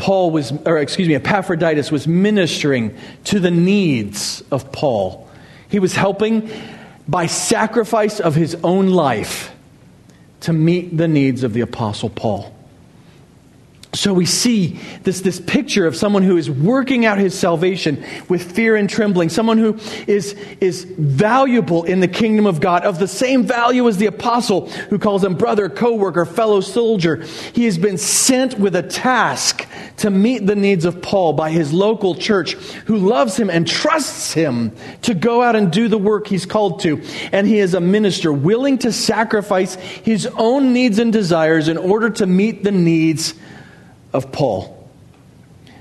[0.00, 5.28] Paul was, or excuse me, Epaphroditus was ministering to the needs of Paul.
[5.68, 6.50] He was helping
[7.06, 9.54] by sacrifice of his own life
[10.40, 12.50] to meet the needs of the Apostle Paul.
[13.92, 18.52] So we see this, this picture of someone who is working out his salvation with
[18.52, 23.08] fear and trembling, someone who is, is valuable in the kingdom of God, of the
[23.08, 27.16] same value as the apostle who calls him brother, co worker, fellow soldier.
[27.52, 29.66] He has been sent with a task
[29.98, 32.52] to meet the needs of Paul by his local church
[32.86, 34.70] who loves him and trusts him
[35.02, 37.02] to go out and do the work he's called to.
[37.32, 42.08] And he is a minister willing to sacrifice his own needs and desires in order
[42.10, 43.34] to meet the needs
[44.12, 44.76] of Paul.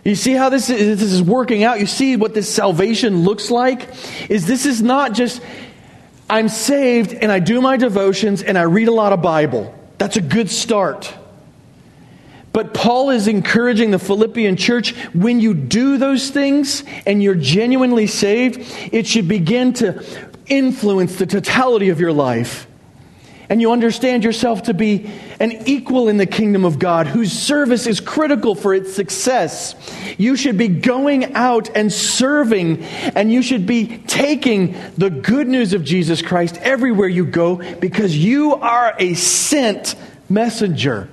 [0.03, 1.79] You see how this is, this is working out?
[1.79, 3.89] You see what this salvation looks like?
[4.29, 5.41] Is this is not just
[6.29, 9.75] I'm saved and I do my devotions and I read a lot of Bible.
[9.97, 11.13] That's a good start.
[12.53, 18.07] But Paul is encouraging the Philippian church when you do those things and you're genuinely
[18.07, 18.61] saved,
[18.91, 20.03] it should begin to
[20.47, 22.65] influence the totality of your life
[23.49, 25.09] and you understand yourself to be
[25.39, 29.75] an equal in the kingdom of God whose service is critical for its success,
[30.19, 35.73] you should be going out and serving, and you should be taking the good news
[35.73, 39.95] of Jesus Christ everywhere you go because you are a sent
[40.29, 41.09] messenger,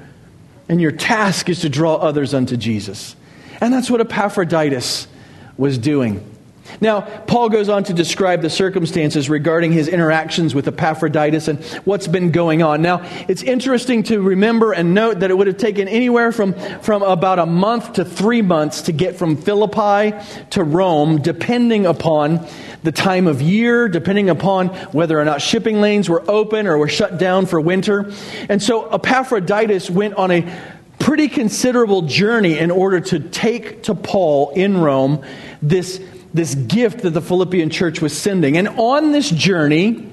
[0.68, 3.16] and your task is to draw others unto Jesus.
[3.62, 5.08] And that's what Epaphroditus
[5.56, 6.35] was doing.
[6.80, 12.06] Now, Paul goes on to describe the circumstances regarding his interactions with Epaphroditus and what's
[12.06, 12.82] been going on.
[12.82, 17.02] Now, it's interesting to remember and note that it would have taken anywhere from, from
[17.02, 20.16] about a month to three months to get from Philippi
[20.50, 22.46] to Rome, depending upon
[22.82, 26.88] the time of year, depending upon whether or not shipping lanes were open or were
[26.88, 28.12] shut down for winter.
[28.48, 30.72] And so Epaphroditus went on a
[31.06, 35.24] pretty considerable journey in order to take to Paul in Rome
[35.62, 36.00] this
[36.34, 38.56] this gift that the Philippian church was sending.
[38.56, 40.10] And on this journey,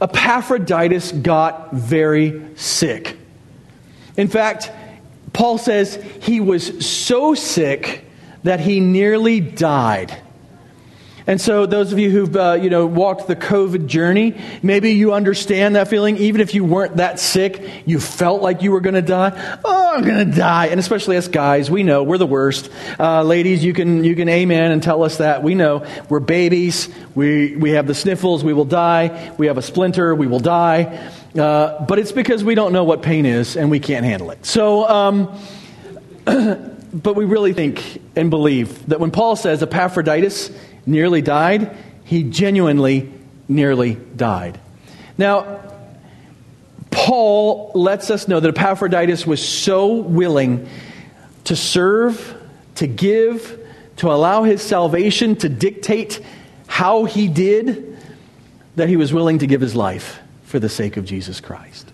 [0.00, 3.18] Epaphroditus got very sick.
[4.16, 4.72] In fact,
[5.34, 8.06] Paul says he was so sick
[8.42, 10.18] that he nearly died.
[11.26, 15.12] And so, those of you who've uh, you know walked the COVID journey, maybe you
[15.12, 16.16] understand that feeling.
[16.16, 19.58] Even if you weren't that sick, you felt like you were going to die.
[19.64, 20.66] Oh, I'm going to die!
[20.66, 22.70] And especially us guys, we know we're the worst.
[22.98, 26.88] Uh, ladies, you can you can amen and tell us that we know we're babies.
[27.14, 28.42] We we have the sniffles.
[28.42, 29.32] We will die.
[29.38, 30.14] We have a splinter.
[30.14, 31.10] We will die.
[31.38, 34.44] Uh, but it's because we don't know what pain is and we can't handle it.
[34.44, 34.88] So.
[34.88, 35.38] Um,
[36.92, 40.50] but we really think and believe that when Paul says Epaphroditus
[40.86, 43.12] nearly died, he genuinely
[43.48, 44.58] nearly died.
[45.18, 45.60] Now,
[46.90, 50.68] Paul lets us know that Epaphroditus was so willing
[51.44, 52.36] to serve,
[52.76, 53.58] to give,
[53.96, 56.20] to allow his salvation to dictate
[56.66, 57.98] how he did,
[58.76, 61.90] that he was willing to give his life for the sake of Jesus Christ.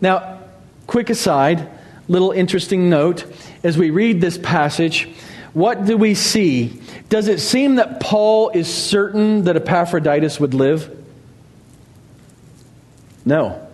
[0.00, 0.40] Now,
[0.86, 1.68] quick aside,
[2.08, 3.24] little interesting note
[3.62, 5.08] as we read this passage,
[5.52, 6.80] what do we see?
[7.08, 10.94] Does it seem that Paul is certain that Epaphroditus would live?
[13.24, 13.66] No.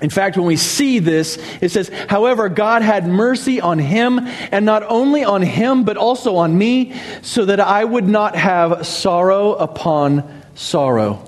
[0.00, 4.20] In fact, when we see this, it says, However, God had mercy on him,
[4.52, 8.86] and not only on him, but also on me, so that I would not have
[8.86, 11.24] sorrow upon sorrow.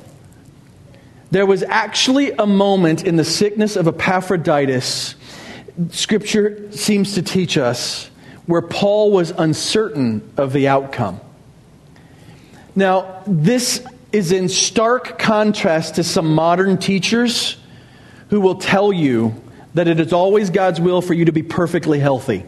[1.32, 5.16] There was actually a moment in the sickness of Epaphroditus,
[5.90, 8.09] Scripture seems to teach us,
[8.51, 11.20] where Paul was uncertain of the outcome.
[12.74, 17.57] Now, this is in stark contrast to some modern teachers
[18.28, 19.34] who will tell you
[19.74, 22.44] that it is always God's will for you to be perfectly healthy.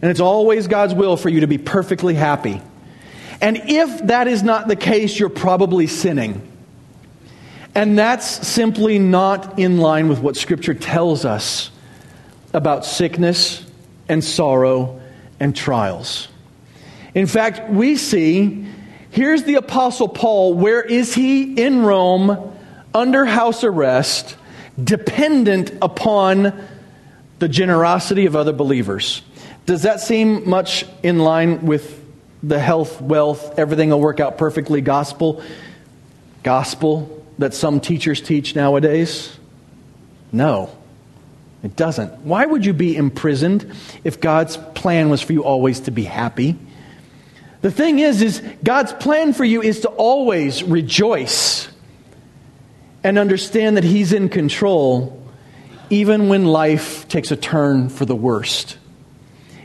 [0.00, 2.60] And it's always God's will for you to be perfectly happy.
[3.40, 6.48] And if that is not the case, you're probably sinning.
[7.74, 11.70] And that's simply not in line with what Scripture tells us
[12.52, 13.64] about sickness
[14.08, 15.00] and sorrow
[15.42, 16.28] and trials.
[17.14, 18.64] In fact, we see
[19.10, 20.54] here's the Apostle Paul.
[20.54, 21.60] Where is he?
[21.60, 22.56] In Rome,
[22.94, 24.36] under house arrest,
[24.82, 26.68] dependent upon
[27.40, 29.20] the generosity of other believers.
[29.66, 32.00] Does that seem much in line with
[32.44, 35.42] the health, wealth, everything will work out perfectly gospel?
[36.44, 39.36] Gospel that some teachers teach nowadays?
[40.30, 40.70] No.
[41.62, 42.22] It doesn't.
[42.22, 46.58] Why would you be imprisoned if God's plan was for you always to be happy?
[47.60, 51.68] The thing is is God's plan for you is to always rejoice
[53.04, 55.18] and understand that he's in control
[55.88, 58.78] even when life takes a turn for the worst.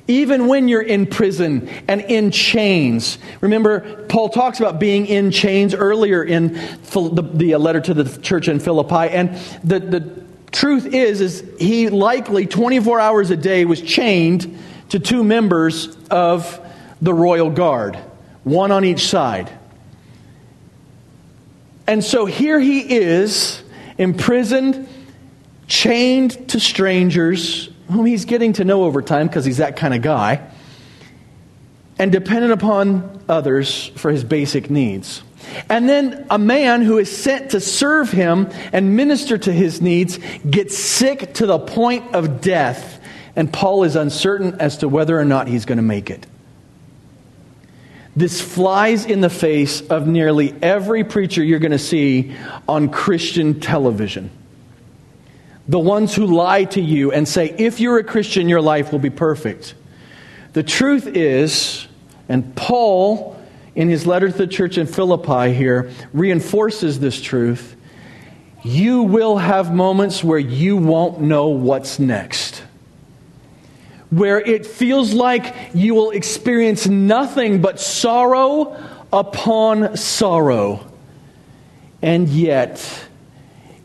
[0.08, 3.18] Even when you're in prison and in chains.
[3.42, 8.22] Remember, Paul talks about being in chains earlier in the, the uh, letter to the
[8.22, 9.14] church in Philippi.
[9.14, 10.27] And the, the
[10.58, 14.58] truth is is he likely 24 hours a day was chained
[14.90, 16.60] to two members of
[17.00, 17.96] the royal guard
[18.44, 19.52] one on each side.
[21.86, 23.62] And so here he is
[24.00, 24.90] imprisoned
[25.68, 30.02] chained to strangers whom he's getting to know over time because he's that kind of
[30.02, 30.50] guy
[32.00, 35.22] and dependent upon others for his basic needs
[35.70, 40.20] and then a man who is sent to serve him and minister to his needs
[40.50, 43.00] gets sick to the point of death,
[43.36, 46.26] and Paul is uncertain as to whether or not he's going to make it.
[48.16, 52.36] This flies in the face of nearly every preacher you're going to see
[52.68, 54.32] on Christian television.
[55.68, 58.98] The ones who lie to you and say, if you're a Christian, your life will
[58.98, 59.76] be perfect.
[60.54, 61.88] The truth is,
[62.28, 63.37] and Paul
[63.78, 67.76] in his letter to the church in Philippi here reinforces this truth.
[68.64, 72.64] You will have moments where you won't know what's next.
[74.10, 80.92] Where it feels like you will experience nothing but sorrow upon sorrow.
[82.02, 82.84] And yet,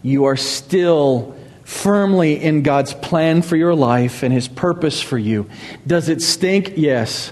[0.01, 5.51] you are still firmly in God's plan for your life and His purpose for you.
[5.87, 6.73] Does it stink?
[6.77, 7.31] Yes.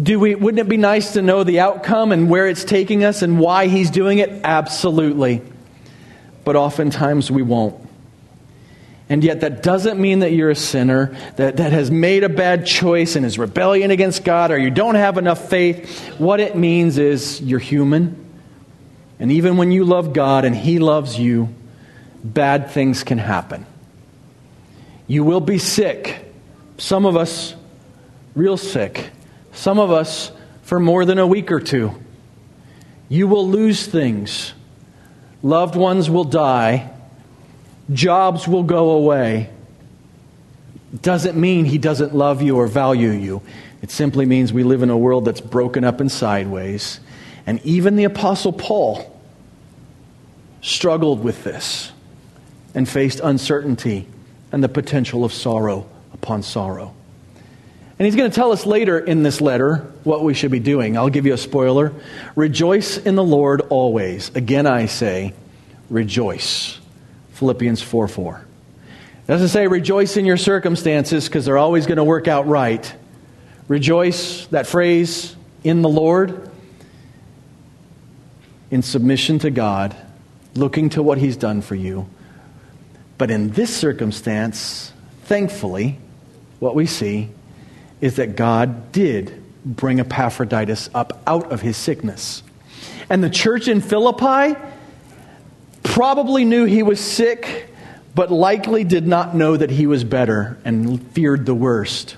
[0.00, 3.22] Do we, wouldn't it be nice to know the outcome and where it's taking us
[3.22, 4.30] and why he's doing it?
[4.44, 5.40] Absolutely.
[6.44, 7.86] But oftentimes we won't.
[9.08, 12.66] And yet, that doesn't mean that you're a sinner that, that has made a bad
[12.66, 16.08] choice and is rebellion against God or you don't have enough faith.
[16.18, 18.24] What it means is you're human.
[19.20, 21.54] And even when you love God and He loves you,
[22.24, 23.64] bad things can happen.
[25.06, 26.24] You will be sick.
[26.78, 27.54] Some of us,
[28.34, 29.10] real sick.
[29.56, 30.30] Some of us
[30.62, 31.94] for more than a week or two.
[33.08, 34.52] You will lose things
[35.42, 36.90] loved ones will die,
[37.92, 39.48] jobs will go away,
[41.02, 43.42] doesn't mean he doesn't love you or value you.
[43.80, 46.98] It simply means we live in a world that's broken up and sideways.
[47.46, 49.16] And even the Apostle Paul
[50.62, 51.92] struggled with this
[52.74, 54.08] and faced uncertainty
[54.50, 56.95] and the potential of sorrow upon sorrow.
[57.98, 60.98] And he's going to tell us later in this letter what we should be doing.
[60.98, 61.94] I'll give you a spoiler.
[62.34, 64.34] Rejoice in the Lord always.
[64.34, 65.32] Again, I say,
[65.88, 66.78] rejoice.
[67.32, 68.46] Philippians 4 4.
[69.24, 72.94] It doesn't say rejoice in your circumstances because they're always going to work out right.
[73.66, 75.34] Rejoice, that phrase,
[75.64, 76.50] in the Lord,
[78.70, 79.96] in submission to God,
[80.54, 82.08] looking to what He's done for you.
[83.18, 84.92] But in this circumstance,
[85.24, 85.98] thankfully,
[86.60, 87.30] what we see
[88.00, 92.42] is that God did bring Epaphroditus up out of his sickness.
[93.08, 94.58] And the church in Philippi
[95.82, 97.68] probably knew he was sick
[98.16, 102.16] but likely did not know that he was better and feared the worst.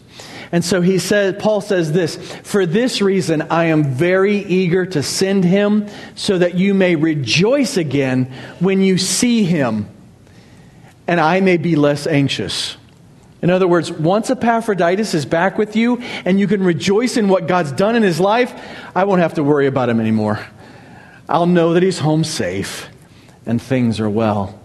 [0.53, 5.03] And so he said, Paul says this, for this reason I am very eager to
[5.03, 9.89] send him so that you may rejoice again when you see him
[11.07, 12.78] and I may be less anxious.
[13.41, 17.47] In other words, once Epaphroditus is back with you and you can rejoice in what
[17.47, 18.53] God's done in his life,
[18.95, 20.45] I won't have to worry about him anymore.
[21.29, 22.89] I'll know that he's home safe
[23.47, 24.59] and things are well.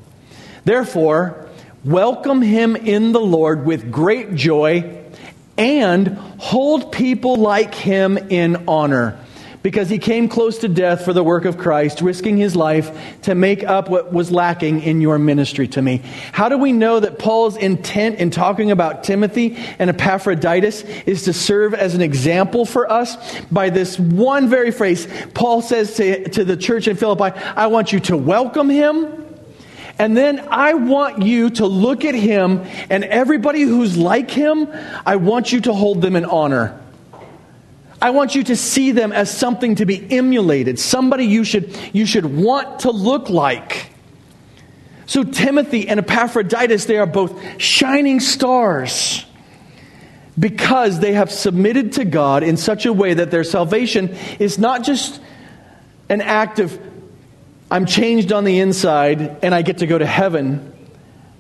[0.66, 1.50] Therefore,
[1.84, 5.04] welcome him in the Lord with great joy
[5.58, 6.08] and
[6.40, 9.20] hold people like him in honor
[9.64, 13.34] because he came close to death for the work of Christ, risking his life to
[13.34, 16.02] make up what was lacking in your ministry to me.
[16.34, 21.34] How do we know that Paul's intent in talking about Timothy and Epaphroditus is to
[21.34, 23.42] serve as an example for us?
[23.46, 27.94] By this one very phrase, Paul says to, to the church in Philippi, I want
[27.94, 29.22] you to welcome him
[30.00, 34.68] and then I want you to look at him and everybody who's like him,
[35.06, 36.83] I want you to hold them in honor.
[38.04, 42.06] I want you to see them as something to be emulated, somebody you should, you
[42.06, 43.92] should want to look like.
[45.06, 49.26] So, Timothy and Epaphroditus, they are both shining stars
[50.38, 54.84] because they have submitted to God in such a way that their salvation is not
[54.84, 55.22] just
[56.10, 56.78] an act of
[57.72, 60.74] I'm changed on the inside and I get to go to heaven.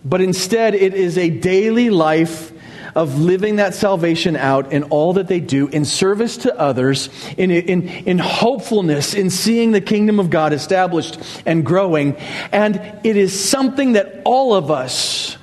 [0.05, 2.52] But instead, it is a daily life
[2.95, 7.51] of living that salvation out in all that they do, in service to others, in,
[7.51, 12.15] in, in hopefulness, in seeing the kingdom of God established and growing.
[12.51, 15.37] And it is something that all of us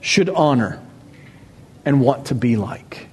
[0.00, 0.80] should honor
[1.84, 3.08] and want to be like.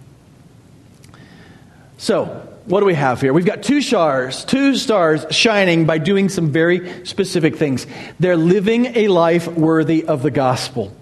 [1.97, 3.33] So, what do we have here?
[3.33, 7.85] We've got two stars, two stars shining by doing some very specific things.
[8.19, 10.95] They're living a life worthy of the gospel.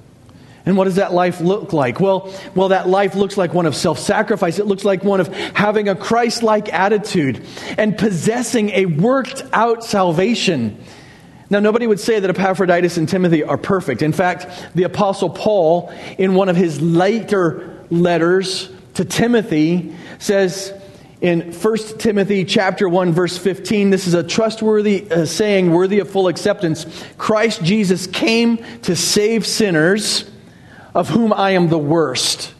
[0.66, 2.00] And what does that life look like?
[2.00, 4.60] Well, well, that life looks like one of self sacrifice.
[4.60, 7.46] It looks like one of having a Christ like attitude
[7.78, 10.84] and possessing a worked out salvation.
[11.50, 14.04] Now, nobody would say that Epaphroditus and Timothy are perfect.
[14.04, 20.74] In fact, the Apostle Paul, in one of his later letters to Timothy, says,
[21.22, 26.10] in 1 Timothy chapter 1 verse 15 this is a trustworthy uh, saying worthy of
[26.10, 26.86] full acceptance
[27.18, 30.32] Christ Jesus came to save sinners
[30.94, 32.54] of whom I am the worst.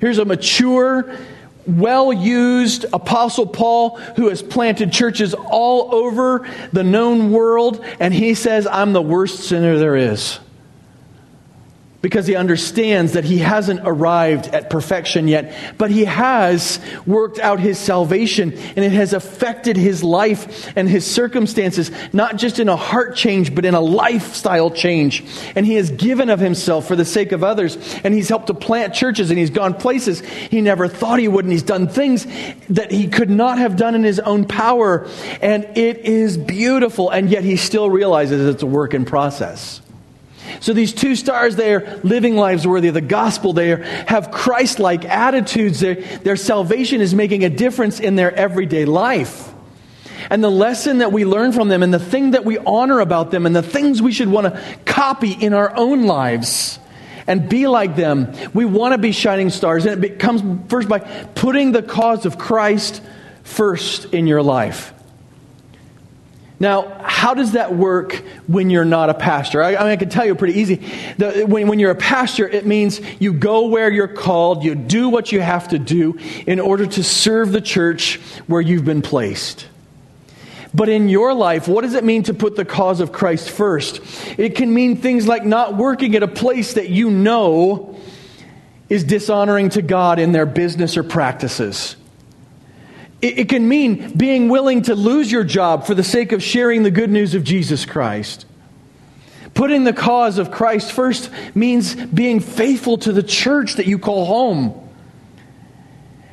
[0.00, 1.16] Here's a mature
[1.66, 8.34] well used apostle Paul who has planted churches all over the known world and he
[8.34, 10.38] says I'm the worst sinner there is
[12.04, 17.58] because he understands that he hasn't arrived at perfection yet, but he has worked out
[17.58, 22.76] his salvation and it has affected his life and his circumstances, not just in a
[22.76, 25.24] heart change, but in a lifestyle change.
[25.56, 28.54] And he has given of himself for the sake of others, and he's helped to
[28.54, 32.26] plant churches, and he's gone places he never thought he would, and he's done things
[32.68, 35.08] that he could not have done in his own power.
[35.40, 39.80] And it is beautiful, and yet he still realizes it's a work in process.
[40.60, 43.52] So these two stars, they are living lives worthy of the gospel.
[43.52, 45.80] They are, have Christ like attitudes.
[45.80, 49.52] Their, their salvation is making a difference in their everyday life.
[50.30, 53.30] And the lesson that we learn from them, and the thing that we honor about
[53.30, 56.78] them, and the things we should want to copy in our own lives
[57.26, 59.86] and be like them, we want to be shining stars.
[59.86, 63.02] And it comes first by putting the cause of Christ
[63.42, 64.93] first in your life.
[66.64, 69.62] Now, how does that work when you're not a pastor?
[69.62, 70.76] I, I mean, I can tell you pretty easy.
[71.18, 75.10] The, when, when you're a pastor, it means you go where you're called, you do
[75.10, 79.68] what you have to do in order to serve the church where you've been placed.
[80.72, 84.00] But in your life, what does it mean to put the cause of Christ first?
[84.38, 88.00] It can mean things like not working at a place that you know
[88.88, 91.96] is dishonoring to God in their business or practices.
[93.24, 96.82] It, it can mean being willing to lose your job for the sake of sharing
[96.82, 98.44] the good news of Jesus Christ.
[99.54, 104.26] Putting the cause of Christ first means being faithful to the church that you call
[104.26, 104.80] home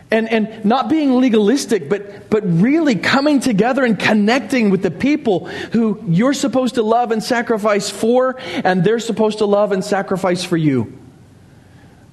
[0.09, 5.45] and, and not being legalistic, but, but really coming together and connecting with the people
[5.45, 8.35] who you're supposed to love and sacrifice for,
[8.65, 10.97] and they're supposed to love and sacrifice for you.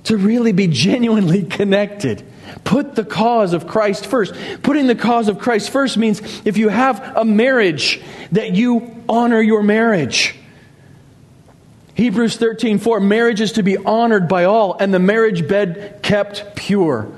[0.04, 2.24] To really be genuinely connected.
[2.64, 4.34] Put the cause of Christ first.
[4.62, 8.00] Putting the cause of Christ first means if you have a marriage,
[8.32, 10.34] that you honor your marriage.
[11.94, 16.54] Hebrews 13, 4, marriage is to be honored by all, and the marriage bed kept
[16.54, 17.10] pure.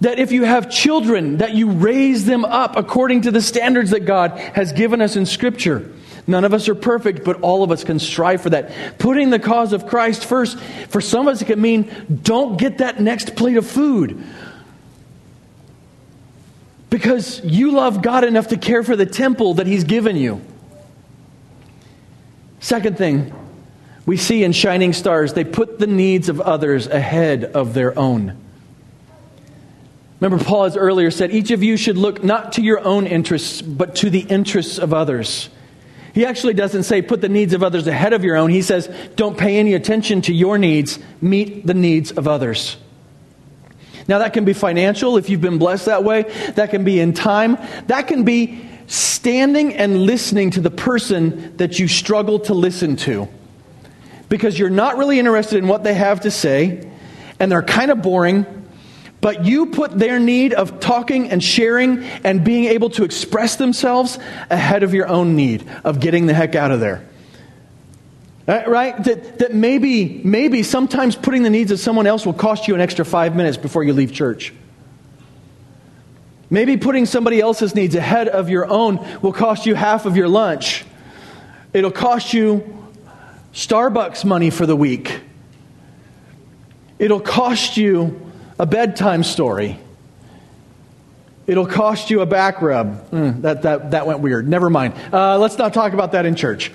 [0.00, 4.00] That if you have children, that you raise them up according to the standards that
[4.00, 5.92] God has given us in Scripture.
[6.26, 8.98] None of us are perfect, but all of us can strive for that.
[8.98, 10.58] Putting the cause of Christ first,
[10.88, 14.22] for some of us, it can mean don't get that next plate of food.
[16.90, 20.40] Because you love God enough to care for the temple that He's given you.
[22.60, 23.34] Second thing
[24.06, 28.36] we see in shining stars, they put the needs of others ahead of their own.
[30.20, 33.60] Remember, Paul has earlier said, each of you should look not to your own interests,
[33.60, 35.48] but to the interests of others.
[36.14, 38.50] He actually doesn't say put the needs of others ahead of your own.
[38.50, 42.76] He says don't pay any attention to your needs, meet the needs of others.
[44.08, 46.22] Now, that can be financial if you've been blessed that way,
[46.56, 47.56] that can be in time,
[47.86, 53.28] that can be standing and listening to the person that you struggle to listen to
[54.28, 56.90] because you're not really interested in what they have to say
[57.38, 58.46] and they're kind of boring
[59.22, 64.18] but you put their need of talking and sharing and being able to express themselves
[64.50, 67.06] ahead of your own need of getting the heck out of there.
[68.48, 69.02] Uh, right?
[69.04, 72.80] That, that maybe, maybe sometimes putting the needs of someone else will cost you an
[72.80, 74.52] extra five minutes before you leave church.
[76.50, 80.26] Maybe putting somebody else's needs ahead of your own will cost you half of your
[80.26, 80.84] lunch.
[81.72, 82.76] It'll cost you
[83.54, 85.20] Starbucks money for the week.
[86.98, 88.31] It'll cost you
[88.62, 89.76] a bedtime story.
[91.48, 93.10] It'll cost you a back rub.
[93.10, 94.48] Mm, that, that, that went weird.
[94.48, 94.94] Never mind.
[95.12, 96.70] Uh, let's not talk about that in church.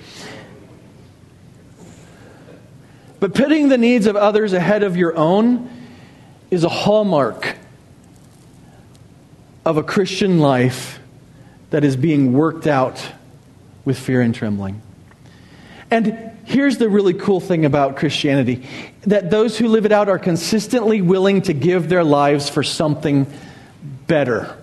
[3.20, 5.70] But putting the needs of others ahead of your own
[6.50, 7.56] is a hallmark
[9.64, 11.00] of a Christian life
[11.70, 13.02] that is being worked out
[13.86, 14.82] with fear and trembling.
[15.90, 18.66] And here's the really cool thing about Christianity
[19.08, 23.26] that those who live it out are consistently willing to give their lives for something
[24.06, 24.56] better.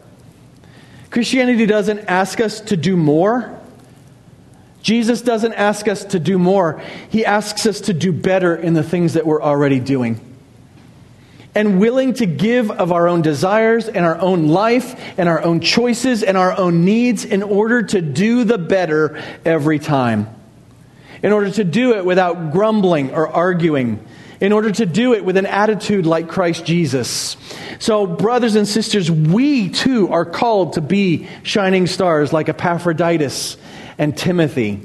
[1.09, 3.59] Christianity doesn't ask us to do more.
[4.83, 6.81] Jesus doesn't ask us to do more.
[7.09, 10.19] He asks us to do better in the things that we're already doing.
[11.55, 15.61] And willing to give of our own desires and our own life and our own
[15.61, 20.35] choices and our own needs in order to do the better every time
[21.25, 24.05] in order to do it without grumbling or arguing,
[24.41, 27.37] in order to do it with an attitude like Christ Jesus.
[27.79, 33.57] So, brothers and sisters, we too are called to be shining stars like Epaphroditus
[33.97, 34.81] and Timothy.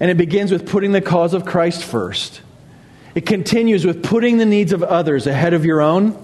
[0.00, 2.40] And it begins with putting the cause of Christ first.
[3.14, 6.20] It continues with putting the needs of others ahead of your own.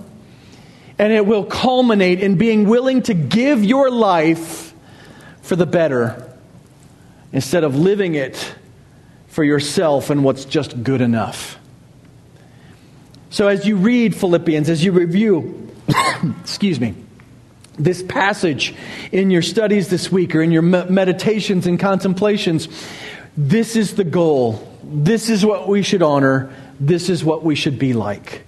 [0.99, 4.75] And it will culminate in being willing to give your life
[5.41, 6.31] for the better
[7.33, 8.55] instead of living it
[9.29, 11.60] for yourself and what's just good enough.
[13.31, 15.71] So, as you read Philippians, as you review,
[16.41, 16.97] excuse me,
[17.79, 18.75] this passage
[19.13, 22.69] in your studies this week or in your meditations and contemplations,
[23.37, 24.69] this is the goal.
[24.83, 26.53] This is what we should honor.
[26.81, 28.43] This is what we should be like.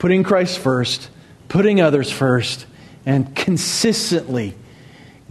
[0.00, 1.10] Putting Christ first,
[1.46, 2.66] putting others first,
[3.06, 4.56] and consistently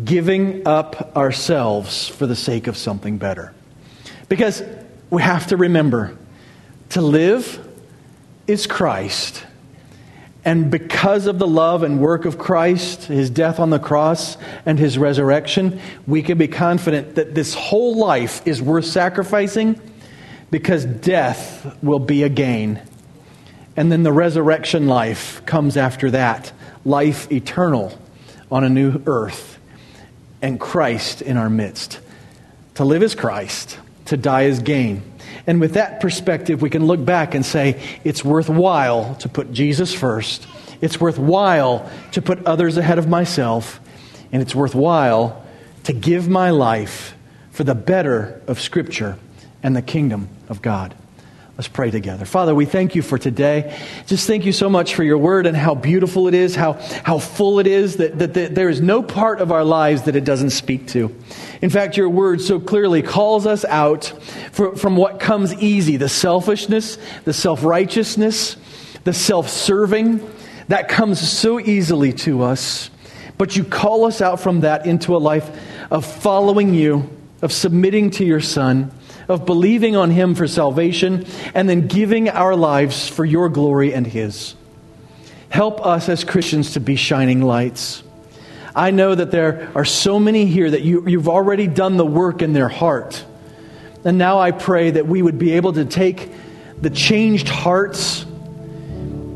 [0.01, 3.54] giving up ourselves for the sake of something better.
[4.30, 4.64] Because
[5.10, 6.18] we have to remember
[6.91, 7.60] to live
[8.48, 9.46] is Christ.
[10.46, 14.78] And because of the love and work of Christ, his death on the cross, and
[14.78, 19.80] his resurrection, we can be confident that this whole life is worth sacrificing
[20.52, 22.82] because death will be a gain.
[23.78, 26.52] And then the resurrection life comes after that
[26.86, 27.98] life eternal
[28.52, 29.58] on a new earth,
[30.41, 32.00] and Christ in our midst.
[32.76, 35.02] To live is Christ to die is gain.
[35.48, 39.94] And with that perspective, we can look back and say it's worthwhile to put Jesus
[39.94, 40.48] first.
[40.82, 43.80] It's worthwhile to put others ahead of myself.
[44.32, 45.46] and it's worthwhile
[45.84, 47.16] to give my life
[47.52, 49.18] for the better of Scripture
[49.62, 50.96] and the kingdom of God.
[51.56, 52.26] Let's pray together.
[52.26, 53.80] Father, we thank you for today.
[54.08, 56.74] Just thank you so much for your word and how beautiful it is, how,
[57.04, 60.16] how full it is, that, that, that there is no part of our lives that
[60.16, 61.16] it doesn't speak to.
[61.62, 64.06] In fact, your word so clearly calls us out
[64.51, 68.58] for, from what comes easy the selfishness, the self righteousness,
[69.04, 70.28] the self serving
[70.70, 72.89] that comes so easily to us.
[73.38, 75.56] But you call us out from that into a life
[75.91, 78.91] of following you, of submitting to your Son
[79.28, 84.06] of believing on Him for salvation, and then giving our lives for your glory and
[84.06, 84.56] His.
[85.50, 88.04] Help us as Christians to be shining lights.
[88.76, 92.42] I know that there are so many here that you, you've already done the work
[92.42, 93.24] in their heart.
[94.04, 96.32] And now I pray that we would be able to take
[96.82, 98.24] the changed hearts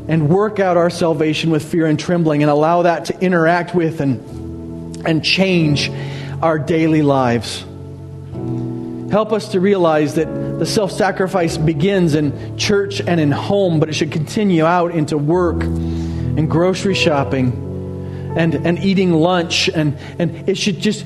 [0.08, 4.02] and work out our salvation with fear and trembling and allow that to interact with
[4.02, 5.92] and, and change
[6.42, 7.64] our daily lives.
[9.12, 10.28] Help us to realize that
[10.60, 15.18] the self sacrifice begins in church and in home, but it should continue out into
[15.18, 19.70] work and grocery shopping and, and eating lunch.
[19.70, 21.06] And, and it should just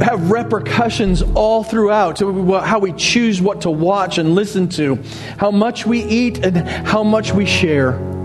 [0.00, 5.02] have repercussions all throughout to how we choose what to watch and listen to,
[5.38, 6.56] how much we eat, and
[6.86, 8.15] how much we share.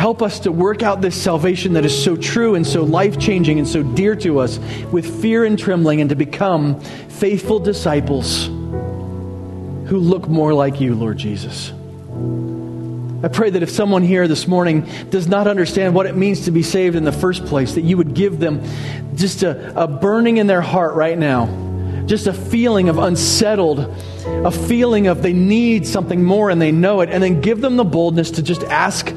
[0.00, 3.58] Help us to work out this salvation that is so true and so life changing
[3.58, 4.58] and so dear to us
[4.90, 11.18] with fear and trembling and to become faithful disciples who look more like you, Lord
[11.18, 11.70] Jesus.
[13.22, 16.50] I pray that if someone here this morning does not understand what it means to
[16.50, 18.62] be saved in the first place, that you would give them
[19.16, 21.44] just a, a burning in their heart right now,
[22.06, 23.80] just a feeling of unsettled,
[24.24, 27.76] a feeling of they need something more and they know it, and then give them
[27.76, 29.12] the boldness to just ask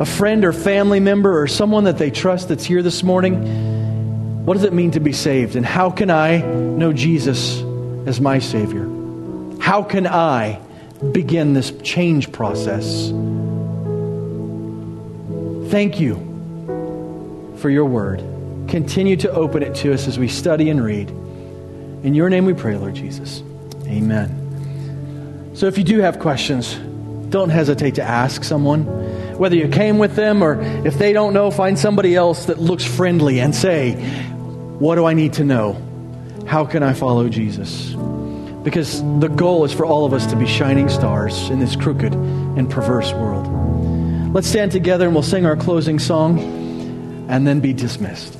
[0.00, 4.54] a friend or family member or someone that they trust that's here this morning, what
[4.54, 5.56] does it mean to be saved?
[5.56, 7.60] And how can I know Jesus
[8.06, 8.84] as my Savior?
[9.60, 10.60] How can I
[11.12, 13.10] begin this change process?
[15.70, 18.20] Thank you for your word.
[18.68, 21.10] Continue to open it to us as we study and read.
[21.10, 23.42] In your name we pray, Lord Jesus.
[23.86, 25.50] Amen.
[25.54, 26.74] So if you do have questions,
[27.30, 28.86] don't hesitate to ask someone
[29.38, 32.84] whether you came with them or if they don't know, find somebody else that looks
[32.84, 33.94] friendly and say,
[34.78, 35.80] What do I need to know?
[36.46, 37.94] How can I follow Jesus?
[38.64, 42.14] Because the goal is for all of us to be shining stars in this crooked
[42.14, 44.34] and perverse world.
[44.34, 46.38] Let's stand together and we'll sing our closing song
[47.28, 48.37] and then be dismissed.